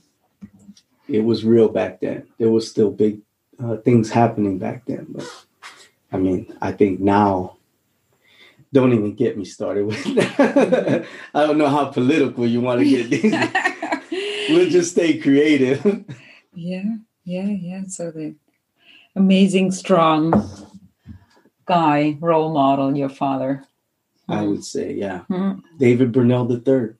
It 1.12 1.24
was 1.24 1.44
real 1.44 1.68
back 1.68 2.00
then. 2.00 2.26
There 2.38 2.50
was 2.50 2.70
still 2.70 2.90
big 2.90 3.20
uh, 3.62 3.76
things 3.76 4.10
happening 4.10 4.58
back 4.58 4.86
then. 4.86 5.06
But 5.10 5.28
I 6.10 6.16
mean, 6.16 6.56
I 6.60 6.72
think 6.72 7.00
now, 7.00 7.58
don't 8.72 8.92
even 8.94 9.14
get 9.14 9.36
me 9.36 9.44
started 9.44 9.84
with 9.86 10.02
that. 10.14 11.06
I 11.34 11.46
don't 11.46 11.58
know 11.58 11.68
how 11.68 11.86
political 11.86 12.46
you 12.46 12.62
want 12.62 12.80
to 12.80 12.88
get 12.88 13.10
these. 13.10 13.32
we'll 14.50 14.70
just 14.70 14.92
stay 14.92 15.18
creative. 15.18 15.84
yeah, 16.54 16.96
yeah, 17.24 17.44
yeah. 17.48 17.82
So 17.88 18.10
the 18.10 18.34
amazing, 19.14 19.70
strong 19.72 20.48
guy, 21.66 22.16
role 22.20 22.52
model, 22.52 22.96
your 22.96 23.10
father. 23.10 23.64
I 24.28 24.42
would 24.42 24.64
say, 24.64 24.94
yeah. 24.94 25.24
Mhm. 25.28 25.62
David 25.78 26.10
Burnell 26.12 26.50
III. 26.50 26.94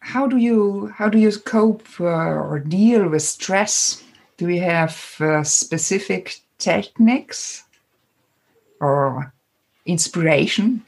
How 0.00 0.26
do 0.26 0.36
you 0.36 0.88
how 0.94 1.08
do 1.08 1.18
you 1.18 1.30
cope 1.38 1.86
uh, 2.00 2.04
or 2.04 2.58
deal 2.60 3.08
with 3.08 3.22
stress? 3.22 4.02
Do 4.36 4.48
you 4.48 4.60
have 4.60 5.16
uh, 5.20 5.44
specific 5.44 6.40
techniques 6.58 7.64
or 8.80 9.32
inspiration? 9.86 10.82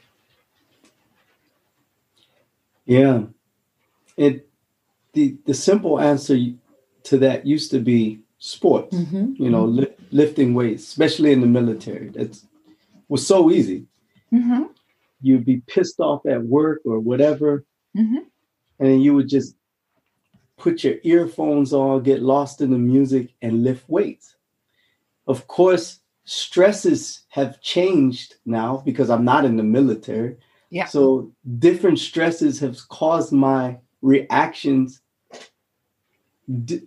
Yeah. 2.85 3.23
It 4.17 4.47
the 5.13 5.37
the 5.45 5.53
simple 5.53 5.99
answer 5.99 6.37
to 7.03 7.17
that 7.17 7.45
used 7.45 7.71
to 7.71 7.79
be 7.79 8.19
sports. 8.39 8.95
Mhm. 8.95 9.39
You 9.39 9.49
know, 9.49 9.65
li- 9.65 9.95
lifting 10.11 10.53
weights, 10.53 10.83
especially 10.83 11.31
in 11.31 11.41
the 11.41 11.47
military. 11.47 12.09
That 12.09 12.39
was 13.09 13.25
so 13.25 13.51
easy. 13.51 13.87
hmm 14.29 14.63
You'd 15.21 15.45
be 15.45 15.61
pissed 15.67 15.99
off 15.99 16.25
at 16.27 16.43
work 16.43 16.81
or 16.85 16.99
whatever, 16.99 17.65
hmm 17.95 18.17
and 18.79 18.89
then 18.89 19.01
you 19.01 19.13
would 19.13 19.29
just 19.29 19.55
put 20.57 20.83
your 20.83 20.95
earphones 21.03 21.73
on, 21.73 22.03
get 22.03 22.21
lost 22.21 22.61
in 22.61 22.71
the 22.71 22.77
music, 22.77 23.33
and 23.41 23.63
lift 23.63 23.87
weights. 23.89 24.35
Of 25.27 25.47
course, 25.47 25.99
stresses 26.25 27.23
have 27.29 27.61
changed 27.61 28.35
now 28.45 28.81
because 28.85 29.09
I'm 29.09 29.25
not 29.25 29.45
in 29.45 29.57
the 29.57 29.63
military. 29.63 30.37
Yeah. 30.69 30.85
So 30.85 31.31
different 31.59 31.99
stresses 31.99 32.59
have 32.59 32.77
caused 32.89 33.31
my 33.31 33.79
reactions 34.01 35.01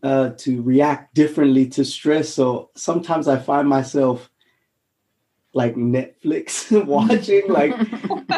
uh, 0.02 0.30
to 0.38 0.62
react 0.62 1.14
differently 1.14 1.68
to 1.68 1.84
stress. 1.84 2.28
So 2.28 2.70
sometimes 2.76 3.28
I 3.28 3.38
find 3.38 3.68
myself 3.68 4.29
like 5.52 5.74
Netflix 5.74 6.70
watching, 6.86 7.48
like 7.48 7.72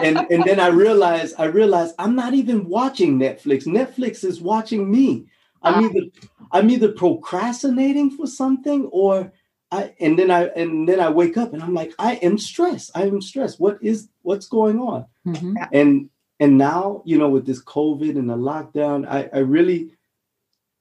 and 0.02 0.18
and 0.30 0.44
then 0.44 0.60
I 0.60 0.68
realize 0.68 1.34
I 1.34 1.44
realize 1.44 1.92
I'm 1.98 2.14
not 2.16 2.34
even 2.34 2.68
watching 2.68 3.18
Netflix. 3.18 3.66
Netflix 3.66 4.24
is 4.24 4.40
watching 4.40 4.90
me. 4.90 5.26
I'm 5.62 5.74
Ah. 5.84 5.88
either 5.88 6.06
I'm 6.52 6.70
either 6.70 6.92
procrastinating 6.92 8.10
for 8.10 8.26
something 8.26 8.86
or 8.86 9.32
I 9.70 9.94
and 10.00 10.18
then 10.18 10.30
I 10.30 10.46
and 10.56 10.88
then 10.88 11.00
I 11.00 11.08
wake 11.10 11.36
up 11.36 11.52
and 11.52 11.62
I'm 11.62 11.74
like 11.74 11.92
I 11.98 12.16
am 12.16 12.38
stressed. 12.38 12.90
I 12.94 13.04
am 13.04 13.20
stressed. 13.20 13.60
What 13.60 13.78
is 13.82 14.08
what's 14.22 14.46
going 14.48 14.78
on? 14.80 15.06
Mhm. 15.26 15.54
And 15.72 16.10
and 16.40 16.58
now 16.58 17.02
you 17.04 17.18
know 17.18 17.28
with 17.28 17.46
this 17.46 17.62
COVID 17.62 18.18
and 18.18 18.28
the 18.28 18.36
lockdown, 18.36 19.06
I 19.06 19.28
I 19.32 19.38
really 19.38 19.92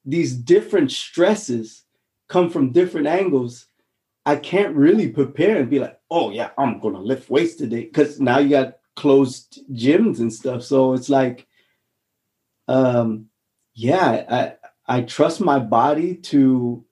these 0.05 0.33
different 0.35 0.91
stresses 0.91 1.83
come 2.27 2.49
from 2.49 2.71
different 2.71 3.07
angles. 3.07 3.67
I 4.25 4.35
can't 4.35 4.75
really 4.75 5.09
prepare 5.09 5.57
and 5.57 5.69
be 5.69 5.79
like, 5.79 5.99
oh 6.09 6.31
yeah, 6.31 6.51
I'm 6.57 6.79
gonna 6.79 6.99
lift 7.01 7.29
weights 7.29 7.55
today 7.55 7.85
because 7.85 8.19
now 8.19 8.39
you 8.39 8.49
got 8.49 8.77
closed 8.95 9.59
gyms 9.73 10.19
and 10.19 10.31
stuff. 10.31 10.63
So 10.63 10.93
it's 10.93 11.09
like, 11.09 11.47
um, 12.67 13.27
yeah, 13.73 14.55
I 14.87 14.99
I 14.99 15.01
trust 15.01 15.41
my 15.41 15.59
body 15.59 16.15
to. 16.15 16.85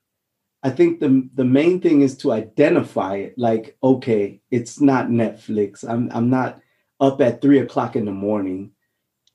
I 0.64 0.72
think 0.72 1.00
the 1.00 1.30
the 1.36 1.46
main 1.46 1.80
thing 1.82 2.02
is 2.02 2.18
to 2.18 2.32
identify 2.34 3.16
it. 3.18 3.36
Like, 3.38 3.78
okay, 3.84 4.42
it's 4.52 4.82
not 4.82 5.08
Netflix. 5.08 5.88
I'm 5.88 6.10
I'm 6.12 6.30
not 6.30 6.60
up 7.00 7.22
at 7.22 7.42
three 7.42 7.60
o'clock 7.60 7.96
in 7.96 8.06
the 8.06 8.12
morning 8.12 8.72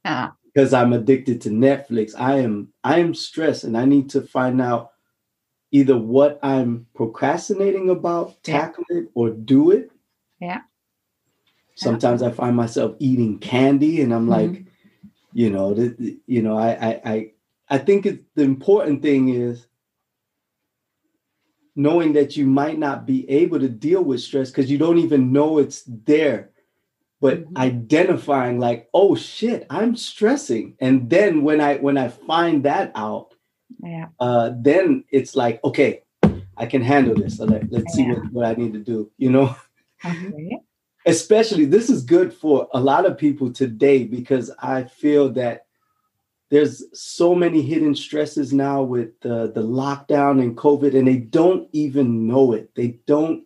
Ah, 0.05 0.35
because 0.45 0.75
I'm 0.75 0.93
addicted 0.93 1.41
to 1.43 1.51
Netflix. 1.51 2.13
I 2.19 2.39
am 2.41 2.73
I 2.83 2.99
am 3.01 3.15
stressed 3.15 3.65
and 3.65 3.77
I 3.77 3.85
need 3.85 4.11
to 4.11 4.23
find 4.23 4.61
out 4.61 4.91
either 5.75 5.99
what 5.99 6.39
I'm 6.41 6.87
procrastinating 6.95 7.91
about, 7.91 8.29
Yeah. 8.47 8.61
tackle 8.61 8.85
it 8.91 9.09
or 9.15 9.31
do 9.31 9.73
it. 9.73 9.91
Yeah. 10.41 10.61
Sometimes 11.75 12.23
I 12.23 12.31
find 12.31 12.55
myself 12.55 12.95
eating 13.01 13.41
candy 13.41 14.01
and 14.01 14.15
I'm 14.15 14.29
like, 14.29 14.65
you 15.33 15.51
know, 15.51 15.75
th- 15.75 15.97
th- 15.99 16.19
you 16.29 16.43
know, 16.43 16.57
I 16.57 16.71
I 16.71 17.01
I, 17.05 17.33
I 17.71 17.79
think 17.79 18.07
it, 18.07 18.23
the 18.37 18.45
important 18.45 19.03
thing 19.03 19.31
is 19.31 19.67
knowing 21.75 22.13
that 22.13 22.37
you 22.37 22.47
might 22.47 22.79
not 22.79 23.05
be 23.05 23.29
able 23.29 23.59
to 23.59 23.69
deal 23.69 24.05
with 24.05 24.21
stress 24.21 24.51
because 24.53 24.71
you 24.71 24.79
don't 24.79 24.99
even 24.99 25.33
know 25.33 25.59
it's 25.59 25.83
there 26.07 26.51
but 27.21 27.45
Mhm. 27.45 27.57
identifying 27.57 28.61
like 28.61 28.89
oh 28.95 29.17
shit 29.17 29.67
i'm 29.71 29.97
stressing 29.97 30.77
and 30.79 31.11
then 31.11 31.43
when 31.43 31.61
i 31.61 31.75
when 31.79 31.99
i 31.99 32.07
find 32.07 32.63
that 32.63 32.93
out 32.95 33.34
yeah. 33.85 34.07
uh 34.21 34.51
then 34.61 35.05
it's 35.11 35.35
like 35.37 35.63
okay 35.65 36.03
i 36.57 36.67
can 36.67 36.83
handle 36.83 37.15
this 37.17 37.37
so 37.39 37.45
let, 37.45 37.71
let's 37.71 37.95
see 37.95 38.03
Yeah. 38.03 38.15
what, 38.15 38.33
what 38.33 38.47
i 38.47 38.55
need 38.55 38.73
to 38.73 38.79
do 38.81 39.11
you 39.19 39.31
know 39.31 39.55
Okay. 40.05 40.59
especially 41.07 41.65
this 41.65 41.89
is 41.91 42.03
good 42.03 42.33
for 42.33 42.69
a 42.75 42.81
lot 42.81 43.07
of 43.07 43.17
people 43.19 43.53
today 43.53 44.05
because 44.05 44.51
i 44.61 44.85
feel 44.85 45.31
that 45.31 45.67
there's 46.51 46.85
so 46.93 47.35
many 47.35 47.63
hidden 47.63 47.95
stresses 47.95 48.53
now 48.53 48.83
with 48.83 49.19
the, 49.21 49.51
the 49.53 49.63
lockdown 49.63 50.43
and 50.43 50.57
covid 50.57 50.97
and 50.97 51.09
they 51.09 51.17
don't 51.17 51.69
even 51.73 52.27
know 52.27 52.53
it 52.53 52.71
they 52.75 52.99
don't 53.07 53.45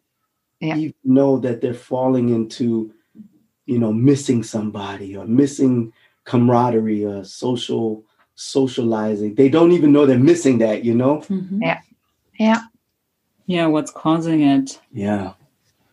Yeah. 0.60 0.76
even 0.76 0.94
know 1.04 1.38
that 1.38 1.60
they're 1.60 1.74
falling 1.74 2.28
into 2.30 2.92
you 3.66 3.78
know 3.78 3.92
missing 3.92 4.42
somebody 4.42 5.16
or 5.16 5.24
missing 5.26 5.92
camaraderie 6.24 7.04
or 7.04 7.24
social 7.24 8.04
socializing 8.40 9.34
they 9.34 9.48
don't 9.48 9.72
even 9.72 9.90
know 9.90 10.06
they're 10.06 10.16
missing 10.18 10.58
that 10.58 10.84
you 10.84 10.94
know 10.94 11.18
Mhm. 11.28 11.60
Yeah. 11.60 11.80
Yeah. 12.38 12.62
Yeah, 13.46 13.66
what's 13.66 13.90
causing 13.90 14.42
it? 14.42 14.80
yeah 14.92 15.32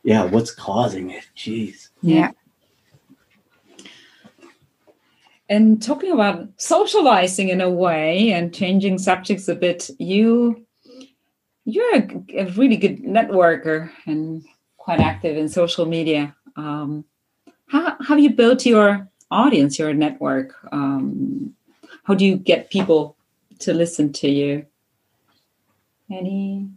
yeah 0.04 0.24
what's 0.26 0.52
causing 0.54 1.10
it 1.10 1.26
jeez 1.36 1.90
Yeah. 2.04 2.32
And 5.50 5.82
talking 5.82 6.12
about 6.12 6.48
socializing 6.58 7.50
in 7.50 7.62
a 7.62 7.70
way 7.70 8.32
and 8.32 8.54
changing 8.54 8.98
subjects 8.98 9.48
a 9.48 9.56
bit, 9.56 9.90
you 10.00 10.66
you're 11.66 11.96
a, 11.96 12.24
a 12.38 12.46
really 12.54 12.78
good 12.78 13.04
networker 13.04 13.90
and 14.06 14.44
quite 14.78 15.00
active 15.00 15.36
in 15.38 15.50
social 15.50 15.86
media. 15.86 16.36
Um, 16.56 17.06
how 17.68 17.96
have 18.08 18.20
you 18.20 18.32
built 18.32 18.66
your 18.66 19.08
audience, 19.32 19.78
your 19.80 19.94
network? 19.94 20.54
Um, 20.72 21.55
how 22.06 22.14
do 22.14 22.26
you 22.26 22.38
get 22.38 22.70
people 22.70 23.18
to 23.60 23.74
listen 23.74 24.14
to 24.14 24.30
you? 24.30 24.66
Any 26.10 26.70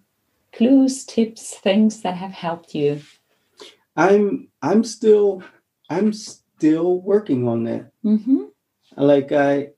clues, 0.52 1.04
tips, 1.04 1.54
things 1.54 2.02
that 2.02 2.16
have 2.16 2.32
helped 2.32 2.74
you? 2.74 3.00
i'm 3.96 4.46
i'm 4.62 4.84
still 4.84 5.42
i'm 5.90 6.12
still 6.12 7.00
working 7.00 7.48
on 7.48 7.64
that 7.64 7.90
Mm-hmm. 8.04 8.44
like 8.96 9.32
i 9.32 9.70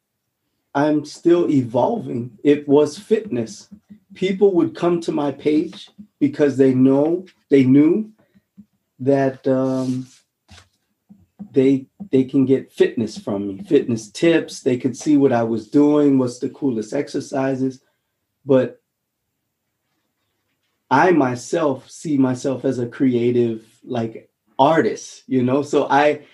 i'm 0.74 1.06
still 1.06 1.48
evolving 1.50 2.38
it 2.44 2.68
was 2.68 2.98
fitness 2.98 3.68
people 4.12 4.52
would 4.56 4.76
come 4.76 5.00
to 5.00 5.10
my 5.12 5.32
page 5.32 5.88
because 6.18 6.58
they 6.58 6.74
know 6.74 7.24
they 7.48 7.64
knew 7.64 8.12
that 8.98 9.48
um, 9.48 10.06
they 11.52 11.86
they 12.10 12.24
can 12.24 12.44
get 12.44 12.72
fitness 12.72 13.18
from 13.18 13.48
me 13.48 13.62
fitness 13.64 14.10
tips. 14.10 14.60
They 14.60 14.76
could 14.76 14.96
see 14.96 15.16
what 15.16 15.32
i 15.32 15.42
was 15.42 15.68
doing 15.68 16.18
what's 16.18 16.38
the 16.38 16.50
coolest 16.50 16.92
exercises. 16.92 17.82
But 18.44 18.80
i 20.90 21.10
myself 21.12 21.88
see 21.88 22.16
myself 22.16 22.64
as 22.64 22.78
a 22.78 22.86
creative 22.88 23.64
like 23.84 24.28
artist 24.58 25.22
you 25.26 25.42
know? 25.42 25.62
So 25.62 25.86
i 25.88 26.26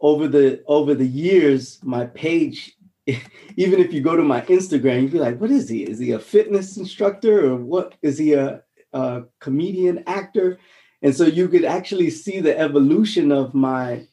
over 0.00 0.28
the 0.28 0.62
over 0.66 0.94
the 0.94 1.06
years 1.06 1.80
my 1.82 2.06
page 2.06 2.76
even 3.06 3.80
if 3.80 3.92
you 3.92 4.00
go 4.00 4.16
to 4.16 4.22
my 4.22 4.42
instagram 4.42 5.02
you'd 5.02 5.12
be 5.12 5.18
like 5.18 5.40
what 5.40 5.50
is 5.50 5.68
he? 5.68 5.82
Is 5.84 5.98
he 5.98 6.12
a 6.12 6.18
fitness 6.18 6.76
instructor 6.76 7.50
or 7.50 7.56
what? 7.56 7.94
Is 8.02 8.18
he 8.18 8.34
a, 8.34 8.62
a 8.92 9.22
comedian 9.40 10.04
actor? 10.06 10.58
And 11.02 11.14
so 11.14 11.24
you 11.24 11.48
could 11.48 11.64
actually 11.64 12.10
see 12.10 12.40
the 12.40 12.58
evolution 12.58 13.30
of 13.32 13.54
my. 13.54 14.06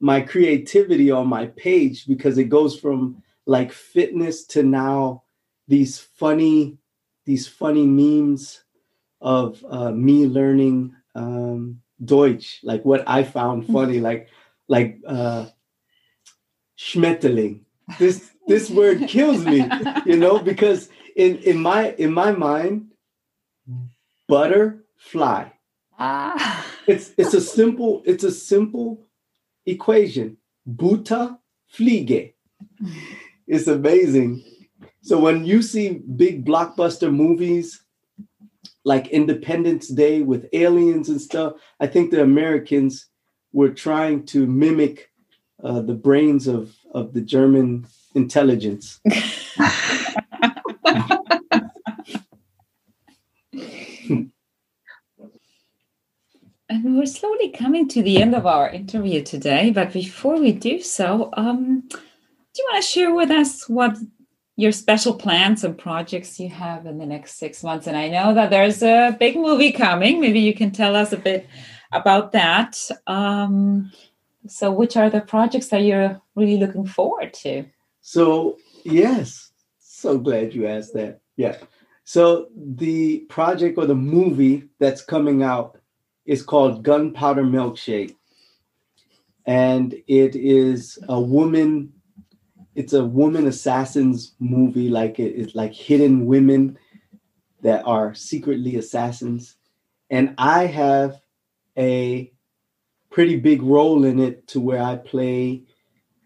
My 0.00 0.20
creativity 0.20 1.10
on 1.10 1.26
my 1.26 1.46
page 1.46 2.06
because 2.06 2.38
it 2.38 2.44
goes 2.44 2.78
from 2.78 3.22
like 3.46 3.72
fitness 3.72 4.44
to 4.44 4.62
now 4.62 5.22
these 5.66 5.98
funny 5.98 6.78
these 7.24 7.46
funny 7.46 7.86
memes 7.86 8.62
of 9.20 9.64
uh, 9.68 9.90
me 9.90 10.26
learning 10.26 10.94
um, 11.14 11.80
Deutsch, 12.02 12.60
like 12.62 12.84
what 12.84 13.04
I 13.06 13.24
found 13.24 13.66
funny, 13.66 14.00
like 14.00 14.28
like 14.68 14.98
uh, 15.06 15.46
Schmetterling. 16.78 17.60
This 17.98 18.30
this 18.46 18.70
word 18.70 19.08
kills 19.08 19.44
me, 19.44 19.68
you 20.06 20.16
know, 20.16 20.38
because 20.38 20.88
in 21.16 21.38
in 21.38 21.58
my 21.58 21.90
in 21.98 22.12
my 22.12 22.32
mind, 22.32 22.92
butterfly. 24.28 25.48
Ah. 25.98 26.64
It's 26.86 27.12
it's 27.18 27.34
a 27.34 27.40
simple 27.40 28.02
it's 28.06 28.24
a 28.24 28.30
simple 28.30 29.07
equation. 29.68 30.36
Buta 30.68 31.38
fliege. 31.72 32.34
It's 33.46 33.66
amazing. 33.66 34.44
So 35.02 35.18
when 35.18 35.44
you 35.44 35.62
see 35.62 36.02
big 36.16 36.44
blockbuster 36.44 37.12
movies 37.12 37.82
like 38.84 39.08
Independence 39.08 39.88
Day 39.88 40.22
with 40.22 40.48
aliens 40.52 41.08
and 41.08 41.20
stuff, 41.20 41.54
I 41.80 41.86
think 41.86 42.10
the 42.10 42.22
Americans 42.22 43.06
were 43.52 43.70
trying 43.70 44.26
to 44.26 44.46
mimic 44.46 45.10
uh, 45.62 45.80
the 45.80 45.94
brains 45.94 46.46
of 46.46 46.74
of 46.92 47.12
the 47.14 47.20
German 47.20 47.86
intelligence. 48.14 49.00
And 56.70 56.98
we're 56.98 57.06
slowly 57.06 57.48
coming 57.48 57.88
to 57.88 58.02
the 58.02 58.20
end 58.20 58.34
of 58.34 58.46
our 58.46 58.68
interview 58.68 59.22
today. 59.22 59.70
But 59.70 59.92
before 59.92 60.38
we 60.38 60.52
do 60.52 60.82
so, 60.82 61.30
um, 61.32 61.84
do 61.88 61.98
you 62.58 62.68
want 62.70 62.84
to 62.84 62.90
share 62.90 63.14
with 63.14 63.30
us 63.30 63.66
what 63.68 63.96
your 64.56 64.72
special 64.72 65.14
plans 65.14 65.64
and 65.64 65.78
projects 65.78 66.38
you 66.38 66.50
have 66.50 66.84
in 66.84 66.98
the 66.98 67.06
next 67.06 67.38
six 67.38 67.64
months? 67.64 67.86
And 67.86 67.96
I 67.96 68.08
know 68.08 68.34
that 68.34 68.50
there's 68.50 68.82
a 68.82 69.16
big 69.18 69.36
movie 69.36 69.72
coming. 69.72 70.20
Maybe 70.20 70.40
you 70.40 70.52
can 70.52 70.70
tell 70.70 70.94
us 70.94 71.12
a 71.12 71.16
bit 71.16 71.46
about 71.90 72.32
that. 72.32 72.78
Um, 73.06 73.90
so, 74.46 74.70
which 74.70 74.96
are 74.96 75.08
the 75.08 75.22
projects 75.22 75.68
that 75.68 75.82
you're 75.82 76.20
really 76.34 76.58
looking 76.58 76.86
forward 76.86 77.32
to? 77.34 77.64
So, 78.02 78.58
yes, 78.84 79.52
so 79.78 80.18
glad 80.18 80.54
you 80.54 80.66
asked 80.66 80.92
that. 80.94 81.20
Yeah. 81.36 81.56
So, 82.04 82.48
the 82.54 83.20
project 83.30 83.78
or 83.78 83.86
the 83.86 83.94
movie 83.94 84.64
that's 84.78 85.02
coming 85.02 85.42
out 85.42 85.78
is 86.28 86.42
called 86.42 86.84
Gunpowder 86.84 87.42
Milkshake. 87.42 88.14
And 89.46 89.94
it 90.06 90.36
is 90.36 90.98
a 91.08 91.18
woman, 91.18 91.90
it's 92.74 92.92
a 92.92 93.04
woman 93.04 93.46
assassins 93.46 94.34
movie, 94.38 94.90
like 94.90 95.18
it, 95.18 95.32
it's 95.40 95.54
like 95.54 95.72
hidden 95.72 96.26
women 96.26 96.78
that 97.62 97.82
are 97.86 98.14
secretly 98.14 98.76
assassins. 98.76 99.56
And 100.10 100.34
I 100.36 100.66
have 100.66 101.18
a 101.78 102.30
pretty 103.10 103.36
big 103.36 103.62
role 103.62 104.04
in 104.04 104.18
it 104.18 104.46
to 104.48 104.60
where 104.60 104.82
I 104.82 104.96
play 104.96 105.62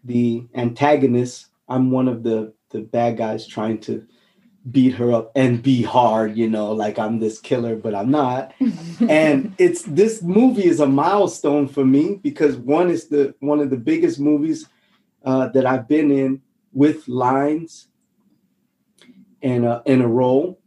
the 0.03 0.45
antagonist. 0.53 1.47
I'm 1.69 1.91
one 1.91 2.09
of 2.09 2.23
the 2.23 2.53
the 2.71 2.81
bad 2.81 3.17
guys 3.17 3.47
trying 3.47 3.79
to 3.81 4.05
beat 4.71 4.95
her 4.95 5.11
up 5.11 5.31
and 5.35 5.61
be 5.61 5.81
hard, 5.81 6.37
you 6.37 6.49
know, 6.49 6.71
like 6.71 6.97
I'm 6.97 7.19
this 7.19 7.39
killer, 7.39 7.75
but 7.75 7.93
I'm 7.93 8.09
not. 8.09 8.53
and 9.09 9.53
it's 9.57 9.83
this 9.83 10.21
movie 10.21 10.65
is 10.65 10.79
a 10.79 10.87
milestone 10.87 11.67
for 11.67 11.83
me 11.83 12.19
because 12.23 12.55
one 12.55 12.89
is 12.89 13.07
the 13.07 13.35
one 13.39 13.59
of 13.59 13.69
the 13.69 13.77
biggest 13.77 14.19
movies 14.19 14.67
uh, 15.25 15.49
that 15.49 15.65
I've 15.65 15.87
been 15.87 16.11
in 16.11 16.41
with 16.71 17.07
lines 17.07 17.87
and 19.41 19.65
uh, 19.65 19.81
in 19.85 20.01
a 20.01 20.07
role, 20.07 20.59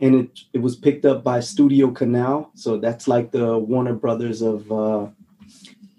and 0.00 0.14
it 0.14 0.40
it 0.52 0.58
was 0.58 0.76
picked 0.76 1.06
up 1.06 1.24
by 1.24 1.40
Studio 1.40 1.90
Canal, 1.90 2.50
so 2.54 2.76
that's 2.76 3.08
like 3.08 3.30
the 3.30 3.56
Warner 3.56 3.94
Brothers 3.94 4.42
of 4.42 4.70
uh, 4.70 5.06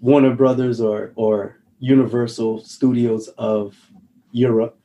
Warner 0.00 0.34
Brothers 0.34 0.80
or 0.80 1.12
or 1.16 1.56
Universal 1.80 2.64
Studios 2.64 3.26
of 3.38 3.76
Europe 4.30 4.77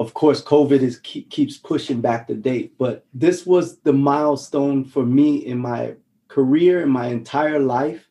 of 0.00 0.12
course 0.14 0.42
covid 0.42 0.80
is 0.80 0.98
keep, 0.98 1.30
keeps 1.30 1.56
pushing 1.56 2.00
back 2.00 2.26
the 2.26 2.34
date 2.34 2.74
but 2.78 3.06
this 3.14 3.46
was 3.46 3.78
the 3.80 3.92
milestone 3.92 4.84
for 4.84 5.06
me 5.06 5.36
in 5.36 5.58
my 5.58 5.94
career 6.26 6.82
in 6.82 6.88
my 6.88 7.06
entire 7.06 7.60
life 7.60 8.08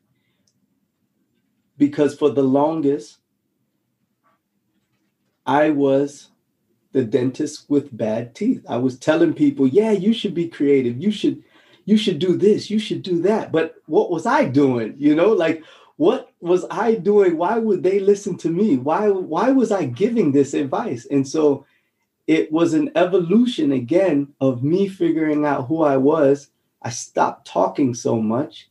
because 1.77 2.17
for 2.17 2.29
the 2.29 2.43
longest 2.43 3.17
i 5.45 5.69
was 5.69 6.29
the 6.91 7.03
dentist 7.03 7.69
with 7.69 7.95
bad 7.95 8.33
teeth. 8.35 8.65
I 8.67 8.77
was 8.77 8.97
telling 8.97 9.33
people 9.33 9.67
yeah 9.67 9.91
you 9.91 10.13
should 10.13 10.33
be 10.33 10.47
creative. 10.47 10.97
You 10.97 11.11
should 11.11 11.43
you 11.85 11.97
should 11.97 12.19
do 12.19 12.37
this. 12.37 12.69
You 12.69 12.79
should 12.79 13.01
do 13.01 13.21
that. 13.23 13.51
But 13.51 13.75
what 13.85 14.11
was 14.11 14.25
i 14.25 14.45
doing? 14.45 14.95
You 14.97 15.15
know 15.15 15.29
like 15.29 15.63
what 15.97 16.31
was 16.39 16.65
i 16.71 16.95
doing? 16.95 17.37
Why 17.37 17.57
would 17.57 17.83
they 17.83 17.99
listen 17.99 18.37
to 18.37 18.49
me? 18.49 18.77
Why 18.77 19.09
why 19.09 19.51
was 19.51 19.71
i 19.71 19.85
giving 19.85 20.31
this 20.31 20.53
advice? 20.53 21.05
And 21.11 21.27
so 21.27 21.65
it 22.29 22.51
was 22.51 22.75
an 22.75 22.91
evolution 22.93 23.71
again 23.71 24.27
of 24.39 24.63
me 24.63 24.87
figuring 24.87 25.43
out 25.45 25.65
who 25.65 25.81
I 25.81 25.97
was. 25.97 26.51
I 26.83 26.91
stopped 26.91 27.47
talking 27.47 27.95
so 27.95 28.21
much 28.21 28.69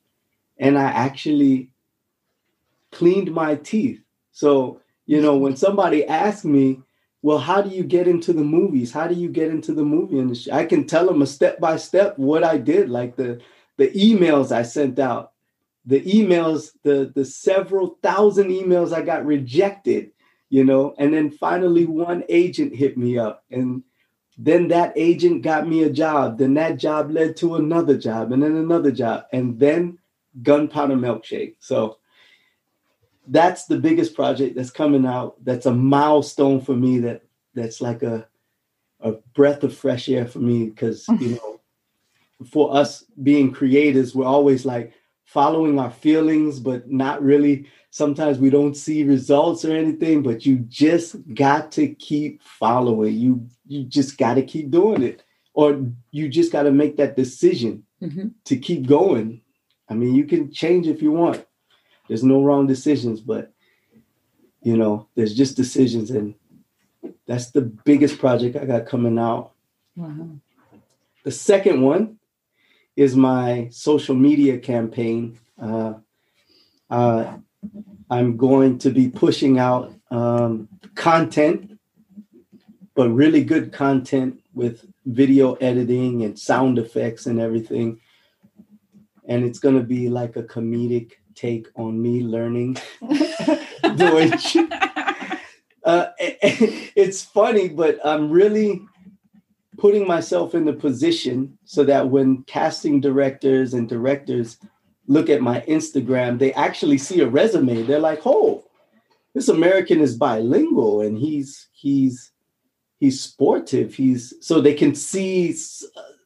and 0.58 0.78
I 0.78 0.84
actually 0.84 1.68
cleaned 2.92 3.32
my 3.32 3.56
teeth. 3.56 4.00
So, 4.30 4.80
you 5.06 5.20
know, 5.20 5.36
when 5.36 5.56
somebody 5.56 6.06
asks 6.06 6.44
me, 6.44 6.80
well, 7.22 7.38
how 7.38 7.60
do 7.60 7.70
you 7.70 7.82
get 7.82 8.06
into 8.06 8.32
the 8.32 8.44
movies? 8.44 8.92
How 8.92 9.08
do 9.08 9.16
you 9.16 9.28
get 9.28 9.50
into 9.50 9.74
the 9.74 9.82
movie 9.82 10.20
industry? 10.20 10.52
I 10.52 10.64
can 10.64 10.86
tell 10.86 11.06
them 11.06 11.20
a 11.20 11.26
step 11.26 11.58
by 11.58 11.78
step 11.78 12.16
what 12.16 12.44
I 12.44 12.58
did, 12.58 12.88
like 12.88 13.16
the 13.16 13.40
the 13.76 13.88
emails 13.88 14.52
I 14.52 14.62
sent 14.62 15.00
out, 15.00 15.32
the 15.84 16.00
emails, 16.02 16.70
the 16.84 17.10
the 17.12 17.24
several 17.24 17.98
thousand 18.04 18.50
emails 18.50 18.92
I 18.92 19.02
got 19.02 19.26
rejected 19.26 20.12
you 20.48 20.64
know? 20.64 20.94
And 20.98 21.12
then 21.12 21.30
finally 21.30 21.86
one 21.86 22.24
agent 22.28 22.74
hit 22.74 22.96
me 22.96 23.18
up 23.18 23.44
and 23.50 23.82
then 24.36 24.68
that 24.68 24.92
agent 24.94 25.42
got 25.42 25.68
me 25.68 25.82
a 25.82 25.90
job. 25.90 26.38
Then 26.38 26.54
that 26.54 26.78
job 26.78 27.10
led 27.10 27.36
to 27.38 27.56
another 27.56 27.98
job 27.98 28.30
and 28.32 28.42
then 28.42 28.56
another 28.56 28.92
job 28.92 29.24
and 29.32 29.58
then 29.58 29.98
gunpowder 30.42 30.94
milkshake. 30.94 31.56
So 31.58 31.98
that's 33.26 33.66
the 33.66 33.78
biggest 33.78 34.14
project 34.14 34.56
that's 34.56 34.70
coming 34.70 35.04
out. 35.04 35.44
That's 35.44 35.66
a 35.66 35.74
milestone 35.74 36.60
for 36.60 36.74
me 36.74 36.98
that 37.00 37.22
that's 37.54 37.80
like 37.80 38.02
a 38.02 38.26
a 39.00 39.12
breath 39.34 39.62
of 39.62 39.76
fresh 39.76 40.08
air 40.08 40.26
for 40.26 40.40
me 40.40 40.66
because 40.66 41.06
you 41.20 41.30
know 41.42 41.60
for 42.50 42.76
us 42.76 43.04
being 43.22 43.52
creators 43.52 44.14
we're 44.14 44.24
always 44.24 44.64
like 44.64 44.92
following 45.28 45.78
our 45.78 45.90
feelings 45.90 46.58
but 46.58 46.90
not 46.90 47.22
really. 47.22 47.68
Sometimes 47.90 48.38
we 48.38 48.48
don't 48.48 48.74
see 48.74 49.04
results 49.04 49.62
or 49.64 49.76
anything 49.76 50.22
but 50.22 50.46
you 50.46 50.56
just 50.68 51.16
got 51.34 51.70
to 51.72 51.94
keep 51.94 52.42
following. 52.42 53.14
You 53.14 53.46
you 53.66 53.84
just 53.84 54.16
got 54.16 54.34
to 54.34 54.42
keep 54.42 54.70
doing 54.70 55.02
it 55.02 55.22
or 55.52 55.82
you 56.12 56.28
just 56.30 56.50
got 56.50 56.62
to 56.62 56.70
make 56.70 56.96
that 56.96 57.14
decision 57.14 57.84
mm-hmm. 58.02 58.28
to 58.46 58.56
keep 58.56 58.86
going. 58.86 59.42
I 59.90 59.94
mean 59.94 60.14
you 60.14 60.24
can 60.24 60.50
change 60.50 60.86
if 60.86 61.02
you 61.02 61.12
want. 61.12 61.44
There's 62.08 62.24
no 62.24 62.42
wrong 62.42 62.66
decisions 62.66 63.20
but 63.20 63.52
you 64.62 64.78
know 64.78 65.08
there's 65.14 65.34
just 65.34 65.56
decisions 65.56 66.10
and 66.10 66.34
that's 67.26 67.50
the 67.50 67.60
biggest 67.60 68.18
project 68.18 68.56
i 68.56 68.64
got 68.64 68.86
coming 68.86 69.18
out. 69.18 69.52
Wow. 69.94 70.30
the 71.24 71.32
second 71.32 71.82
one 71.82 72.17
is 72.98 73.14
my 73.14 73.68
social 73.70 74.16
media 74.16 74.58
campaign 74.58 75.38
uh, 75.62 75.94
uh, 76.90 77.38
I'm 78.10 78.36
going 78.36 78.78
to 78.78 78.90
be 78.90 79.08
pushing 79.08 79.58
out 79.58 79.92
um, 80.10 80.68
content, 80.96 81.78
but 82.96 83.10
really 83.10 83.44
good 83.44 83.72
content 83.72 84.40
with 84.52 84.84
video 85.06 85.54
editing 85.54 86.24
and 86.24 86.36
sound 86.36 86.78
effects 86.78 87.26
and 87.26 87.40
everything. 87.40 88.00
And 89.26 89.44
it's 89.44 89.60
going 89.60 89.76
to 89.76 89.84
be 89.84 90.08
like 90.08 90.36
a 90.36 90.42
comedic 90.42 91.12
take 91.36 91.68
on 91.76 92.02
me 92.02 92.22
learning 92.22 92.78
Deutsch. 93.96 94.56
Uh, 95.84 96.06
it's 96.18 97.22
funny, 97.22 97.68
but 97.68 98.00
I'm 98.04 98.30
really 98.30 98.82
putting 99.78 100.06
myself 100.06 100.54
in 100.54 100.64
the 100.64 100.72
position 100.72 101.56
so 101.64 101.84
that 101.84 102.10
when 102.10 102.42
casting 102.44 103.00
directors 103.00 103.74
and 103.74 103.88
directors 103.88 104.58
look 105.06 105.30
at 105.30 105.40
my 105.40 105.60
Instagram, 105.62 106.38
they 106.38 106.52
actually 106.52 106.98
see 106.98 107.20
a 107.20 107.28
resume. 107.28 107.82
They're 107.82 108.00
like, 108.00 108.26
"Oh, 108.26 108.64
this 109.34 109.48
American 109.48 110.00
is 110.00 110.16
bilingual 110.16 111.00
and 111.00 111.16
he's 111.16 111.68
he's 111.72 112.32
he's 113.00 113.20
sportive. 113.20 113.94
He's 113.94 114.34
so 114.40 114.60
they 114.60 114.74
can 114.74 114.94
see 114.94 115.56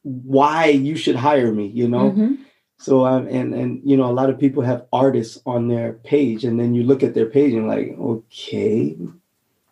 why 0.01 0.65
you 0.65 0.95
should 0.95 1.15
hire 1.15 1.53
me." 1.53 1.67
You 1.67 1.87
know. 1.87 2.11
Mm-hmm. 2.11 2.33
So 2.79 3.05
um, 3.05 3.27
and 3.27 3.53
and 3.53 3.81
you 3.85 3.95
know 3.95 4.11
a 4.11 4.17
lot 4.19 4.29
of 4.29 4.37
people 4.37 4.61
have 4.63 4.87
artists 4.91 5.39
on 5.45 5.69
their 5.69 5.93
page, 6.03 6.43
and 6.43 6.59
then 6.59 6.75
you 6.75 6.83
look 6.83 7.01
at 7.01 7.13
their 7.13 7.27
page 7.27 7.53
and 7.53 7.65
like, 7.65 7.95
okay, 7.97 8.97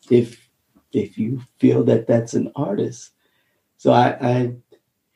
if 0.10 0.50
if 0.94 1.18
you 1.18 1.42
feel 1.60 1.84
that 1.86 2.08
that's 2.08 2.34
an 2.34 2.52
artist, 2.56 3.12
so 3.82 3.92
I, 3.92 4.10
I 4.22 4.54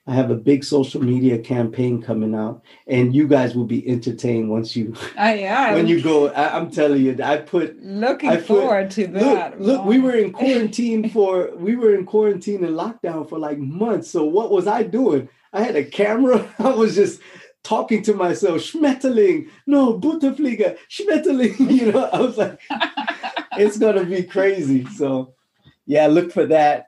I 0.07 0.15
have 0.15 0.31
a 0.31 0.35
big 0.35 0.63
social 0.63 1.03
media 1.03 1.37
campaign 1.37 2.01
coming 2.01 2.33
out, 2.33 2.63
and 2.87 3.13
you 3.13 3.27
guys 3.27 3.55
will 3.55 3.65
be 3.65 3.87
entertained 3.87 4.49
once 4.49 4.75
you 4.75 4.95
uh, 5.19 5.35
yeah, 5.37 5.75
when 5.75 5.85
you 5.85 6.01
go. 6.01 6.29
I, 6.29 6.57
am 6.57 6.71
telling 6.71 7.03
you, 7.03 7.15
I 7.23 7.37
put 7.37 7.79
looking 7.83 8.31
I 8.31 8.37
put, 8.37 8.47
forward 8.47 8.89
to 8.91 9.05
that. 9.05 9.61
Look, 9.61 9.77
look, 9.77 9.85
we 9.85 9.99
were 9.99 10.15
in 10.15 10.31
quarantine 10.31 11.07
for 11.13 11.55
we 11.57 11.75
were 11.75 11.93
in 11.93 12.07
quarantine 12.07 12.63
and 12.63 12.75
lockdown 12.75 13.29
for 13.29 13.37
like 13.37 13.59
months. 13.59 14.09
So 14.09 14.25
what 14.25 14.49
was 14.49 14.65
I 14.65 14.81
doing? 14.81 15.29
I 15.53 15.61
had 15.61 15.75
a 15.75 15.85
camera. 15.85 16.51
I 16.57 16.69
was 16.69 16.95
just 16.95 17.21
talking 17.61 18.01
to 18.05 18.15
myself, 18.15 18.61
Schmetterling, 18.61 19.47
no, 19.67 19.99
Butterflieger, 19.99 20.75
Schmetterling. 20.89 21.59
You 21.69 21.91
know, 21.91 22.05
I 22.05 22.19
was 22.19 22.35
like, 22.35 22.59
it's 23.59 23.77
gonna 23.77 24.05
be 24.05 24.23
crazy. 24.23 24.87
So 24.87 25.35
yeah, 25.85 26.07
look 26.07 26.31
for 26.31 26.47
that. 26.47 26.87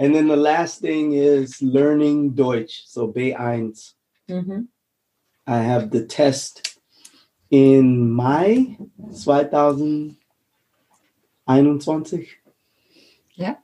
And 0.00 0.14
then 0.14 0.28
the 0.28 0.36
last 0.36 0.80
thing 0.80 1.12
is 1.12 1.60
learning 1.60 2.30
Deutsch. 2.30 2.84
So 2.86 3.12
B1. 3.12 3.92
Mm-hmm. 4.30 4.60
I 5.46 5.58
have 5.58 5.90
the 5.90 6.06
test 6.06 6.78
in 7.50 8.10
Mai 8.10 8.78
2021. 9.12 10.16
Yeah. 13.34 13.56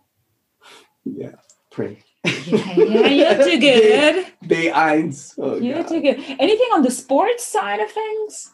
Yeah, 1.07 1.37
pray. 1.71 2.03
yeah, 2.25 2.75
yeah, 2.77 3.09
you're 3.09 3.43
too 3.43 3.59
good. 3.69 4.27
B1. 4.45 5.35
Oh, 5.39 5.57
you're 5.57 5.77
God. 5.77 5.89
too 5.89 6.03
good. 6.03 6.23
Anything 6.39 6.69
on 6.75 6.83
the 6.83 6.91
sports 6.91 7.47
side 7.47 7.81
of 7.81 7.91
things? 7.91 8.53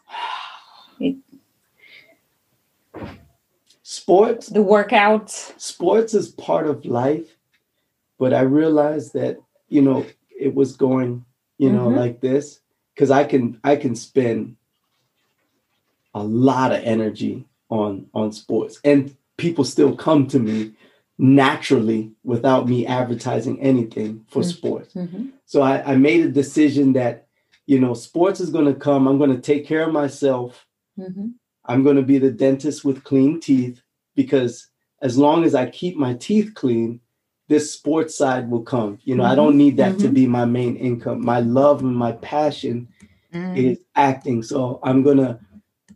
sports 3.85 4.47
the 4.47 4.59
workouts 4.59 5.53
sports 5.59 6.13
is 6.13 6.29
part 6.29 6.65
of 6.67 6.85
life 6.85 7.35
but 8.23 8.33
i 8.33 8.41
realized 8.41 9.13
that 9.13 9.37
you 9.67 9.81
know 9.81 10.05
it 10.47 10.53
was 10.55 10.77
going 10.77 11.25
you 11.57 11.71
know 11.71 11.87
mm-hmm. 11.87 11.97
like 12.03 12.21
this 12.21 12.61
because 12.93 13.11
i 13.11 13.23
can 13.23 13.59
i 13.63 13.75
can 13.75 13.95
spend 13.95 14.55
a 16.13 16.23
lot 16.23 16.71
of 16.71 16.81
energy 16.83 17.45
on 17.69 18.07
on 18.13 18.31
sports 18.31 18.79
and 18.85 19.15
people 19.37 19.65
still 19.65 19.93
come 19.95 20.25
to 20.27 20.39
me 20.39 20.71
naturally 21.17 22.11
without 22.23 22.67
me 22.67 22.85
advertising 22.87 23.59
anything 23.61 24.25
for 24.29 24.41
mm-hmm. 24.41 24.57
sports 24.57 24.93
mm-hmm. 24.93 25.25
so 25.45 25.61
I, 25.61 25.93
I 25.93 25.95
made 25.95 26.25
a 26.25 26.29
decision 26.41 26.93
that 26.93 27.27
you 27.65 27.79
know 27.79 27.93
sports 27.93 28.39
is 28.39 28.51
going 28.55 28.69
to 28.71 28.79
come 28.87 29.07
i'm 29.07 29.17
going 29.17 29.35
to 29.35 29.41
take 29.51 29.67
care 29.67 29.83
of 29.83 29.93
myself 29.93 30.65
mm-hmm. 30.97 31.27
I'm 31.65 31.83
going 31.83 31.95
to 31.95 32.01
be 32.13 32.17
the 32.17 32.31
dentist 32.31 32.83
with 32.83 33.03
clean 33.03 33.39
teeth 33.39 33.81
because 34.15 34.67
as 35.01 35.17
long 35.17 35.43
as 35.43 35.55
I 35.55 35.69
keep 35.69 35.95
my 35.95 36.13
teeth 36.15 36.53
clean, 36.55 36.99
this 37.47 37.71
sports 37.71 38.17
side 38.17 38.49
will 38.49 38.63
come. 38.63 38.99
You 39.03 39.15
know, 39.15 39.23
mm-hmm. 39.23 39.31
I 39.31 39.35
don't 39.35 39.57
need 39.57 39.77
that 39.77 39.93
mm-hmm. 39.93 40.03
to 40.03 40.09
be 40.09 40.27
my 40.27 40.45
main 40.45 40.75
income. 40.75 41.23
My 41.23 41.39
love 41.39 41.81
and 41.81 41.95
my 41.95 42.13
passion 42.13 42.87
mm. 43.33 43.57
is 43.57 43.79
acting. 43.95 44.43
So 44.43 44.79
I'm 44.83 45.03
going 45.03 45.17
to 45.17 45.39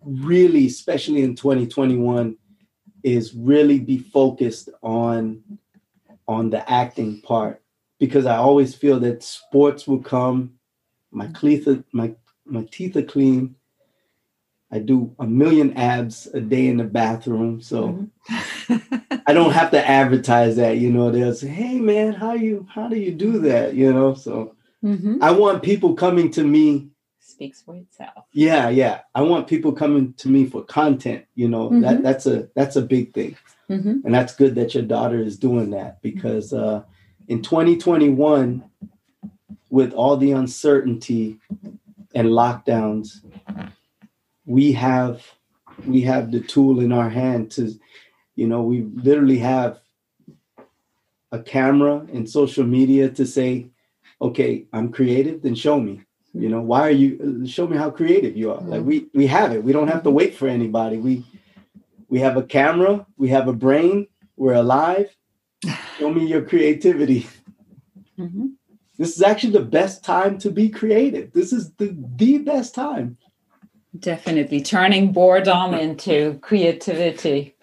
really, 0.03 0.67
especially 0.67 1.23
in 1.23 1.35
2021, 1.35 2.37
is 3.03 3.33
really 3.33 3.79
be 3.79 3.97
focused 3.97 4.69
on 4.81 5.41
on 6.27 6.49
the 6.49 6.69
acting 6.69 7.21
part 7.21 7.61
because 7.99 8.25
I 8.25 8.35
always 8.35 8.75
feel 8.75 8.99
that 8.99 9.23
sports 9.23 9.87
will 9.87 10.01
come. 10.01 10.53
My 11.11 11.27
teeth, 11.27 11.67
my 11.93 12.13
my 12.45 12.67
teeth 12.71 12.95
are 12.97 13.03
clean. 13.03 13.55
I 14.71 14.79
do 14.79 15.15
a 15.17 15.25
million 15.25 15.73
abs 15.77 16.27
a 16.33 16.41
day 16.41 16.67
in 16.67 16.77
the 16.77 16.83
bathroom, 16.83 17.61
so 17.61 18.07
mm-hmm. 18.29 19.19
I 19.25 19.33
don't 19.33 19.53
have 19.53 19.71
to 19.71 19.87
advertise 19.87 20.57
that. 20.57 20.77
You 20.77 20.91
know, 20.91 21.09
they'll 21.09 21.33
say, 21.33 21.47
"Hey, 21.47 21.79
man, 21.79 22.13
how 22.13 22.33
you 22.33 22.67
how 22.69 22.89
do 22.89 22.97
you 22.97 23.11
do 23.11 23.39
that?" 23.39 23.75
You 23.75 23.93
know, 23.93 24.13
so 24.13 24.55
mm-hmm. 24.83 25.23
I 25.23 25.31
want 25.31 25.63
people 25.63 25.93
coming 25.93 26.31
to 26.31 26.43
me. 26.43 26.89
Speaks 27.19 27.61
for 27.61 27.75
itself. 27.75 28.25
Yeah, 28.33 28.67
yeah. 28.69 29.01
I 29.15 29.21
want 29.21 29.47
people 29.47 29.71
coming 29.71 30.13
to 30.15 30.27
me 30.27 30.45
for 30.47 30.63
content. 30.63 31.25
You 31.35 31.47
know, 31.47 31.69
mm-hmm. 31.69 31.81
that 31.81 32.03
that's 32.03 32.25
a 32.25 32.49
that's 32.53 32.75
a 32.75 32.81
big 32.81 33.13
thing, 33.13 33.37
mm-hmm. 33.69 34.01
and 34.03 34.13
that's 34.13 34.35
good 34.35 34.55
that 34.55 34.73
your 34.73 34.83
daughter 34.83 35.19
is 35.19 35.37
doing 35.37 35.69
that 35.71 36.01
because 36.01 36.51
uh, 36.51 36.83
in 37.29 37.41
2021, 37.41 38.69
with 39.69 39.93
all 39.93 40.17
the 40.17 40.31
uncertainty 40.33 41.39
and 42.13 42.29
lockdowns 42.29 43.21
we 44.47 44.71
have 44.71 45.23
we 45.85 46.01
have 46.01 46.31
the 46.31 46.39
tool 46.39 46.79
in 46.79 46.91
our 46.91 47.09
hand 47.09 47.51
to 47.51 47.71
you 48.35 48.47
know 48.47 48.63
we 48.63 48.81
literally 48.81 49.37
have 49.37 49.79
a 51.31 51.39
camera 51.39 52.07
and 52.13 52.27
social 52.27 52.65
media 52.65 53.09
to 53.09 53.25
say 53.25 53.67
okay 54.19 54.65
i'm 54.73 54.91
creative 54.91 55.43
then 55.43 55.53
show 55.53 55.79
me. 55.79 56.01
You 56.33 56.49
know 56.49 56.61
why 56.61 56.81
are 56.87 56.91
you 56.91 57.47
show 57.47 57.67
me 57.67 57.77
how 57.77 57.89
creative 57.89 58.37
you 58.37 58.51
are. 58.51 58.61
Like 58.61 58.83
we 58.83 59.07
we 59.13 59.25
have 59.27 59.53
it. 59.53 59.63
We 59.63 59.73
don't 59.73 59.87
have 59.87 60.03
to 60.03 60.11
wait 60.11 60.35
for 60.35 60.47
anybody. 60.47 60.97
We 60.97 61.25
we 62.09 62.19
have 62.19 62.37
a 62.37 62.43
camera. 62.43 63.07
We 63.17 63.29
have 63.29 63.47
a 63.47 63.53
brain. 63.53 64.07
We're 64.35 64.53
alive. 64.53 65.15
Show 65.97 66.13
me 66.13 66.27
your 66.27 66.43
creativity. 66.43 67.27
Mm-hmm. 68.19 68.47
this 68.97 69.15
is 69.15 69.21
actually 69.21 69.53
the 69.53 69.61
best 69.79 70.03
time 70.03 70.39
to 70.39 70.49
be 70.49 70.69
creative. 70.69 71.31
This 71.33 71.53
is 71.53 71.71
the 71.73 71.95
the 72.15 72.39
best 72.39 72.75
time 72.75 73.17
Definitely 73.97 74.61
turning 74.61 75.11
boredom 75.11 75.73
into 75.73 76.39
creativity. 76.41 77.55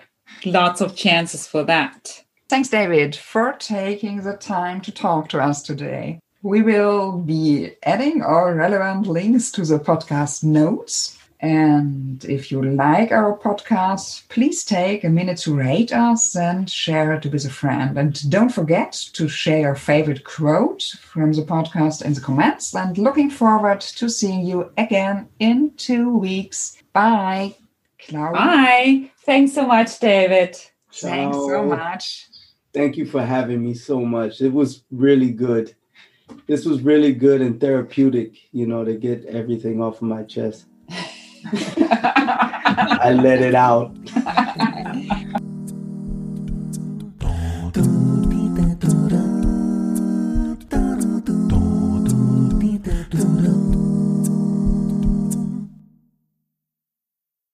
Lots 0.45 0.81
of 0.81 0.97
chances 0.97 1.47
for 1.47 1.63
that. 1.65 2.25
Thanks, 2.49 2.69
David, 2.69 3.17
for 3.17 3.55
taking 3.59 4.23
the 4.23 4.37
time 4.37 4.81
to 4.83 4.93
talk 4.93 5.29
to 5.31 5.41
us 5.41 5.63
today. 5.63 6.21
We 6.43 6.61
will 6.61 7.19
be 7.19 7.73
adding 7.83 8.23
all 8.23 8.53
relevant 8.53 9.07
links 9.07 9.51
to 9.53 9.65
the 9.65 9.79
podcast 9.79 10.45
notes 10.45 11.19
and 11.41 12.25
if 12.25 12.51
you 12.51 12.63
like 12.63 13.13
our 13.13 13.37
podcast, 13.37 14.29
please 14.29 14.65
take 14.65 15.05
a 15.05 15.09
minute 15.11 15.39
to 15.39 15.55
rate 15.55 15.93
us 15.93 16.35
and 16.37 16.71
share 16.71 17.13
it 17.13 17.27
with 17.27 17.45
a 17.45 17.51
friend. 17.51 17.99
And 17.99 18.31
don't 18.31 18.53
forget 18.53 18.93
to 19.13 19.29
share 19.29 19.61
your 19.61 19.75
favorite 19.75 20.25
quote 20.25 20.83
from 21.01 21.33
the 21.33 21.43
podcast 21.43 22.05
in 22.05 22.15
the 22.15 22.21
comments. 22.21 22.75
And 22.75 22.97
looking 22.97 23.31
forward 23.31 23.81
to 23.81 24.09
seeing 24.09 24.47
you 24.47 24.73
again 24.79 25.29
in 25.39 25.73
two 25.77 26.17
weeks. 26.17 26.79
Bye. 26.93 27.57
Clara. 27.99 28.33
Bye. 28.33 29.11
Thanks 29.19 29.53
so 29.53 29.67
much, 29.67 29.99
David. 29.99 30.57
Ciao. 30.91 31.09
Thanks 31.09 31.37
so 31.37 31.63
much. 31.65 32.29
Thank 32.73 32.97
you 32.97 33.07
for 33.07 33.23
having 33.23 33.63
me 33.63 33.75
so 33.75 34.01
much. 34.01 34.41
It 34.41 34.53
was 34.53 34.85
really 34.91 35.31
good. 35.31 35.75
This 36.47 36.65
was 36.65 36.81
really 36.81 37.13
good 37.13 37.41
and 37.41 37.61
therapeutic, 37.61 38.37
you 38.53 38.67
know, 38.67 38.85
to 38.85 38.95
get 38.95 39.25
everything 39.27 39.83
off 39.83 39.97
of 39.97 40.09
my 40.09 40.23
chest. 40.23 40.67
I 41.47 43.13
let 43.13 43.43
it 43.43 43.55
out. 43.55 43.95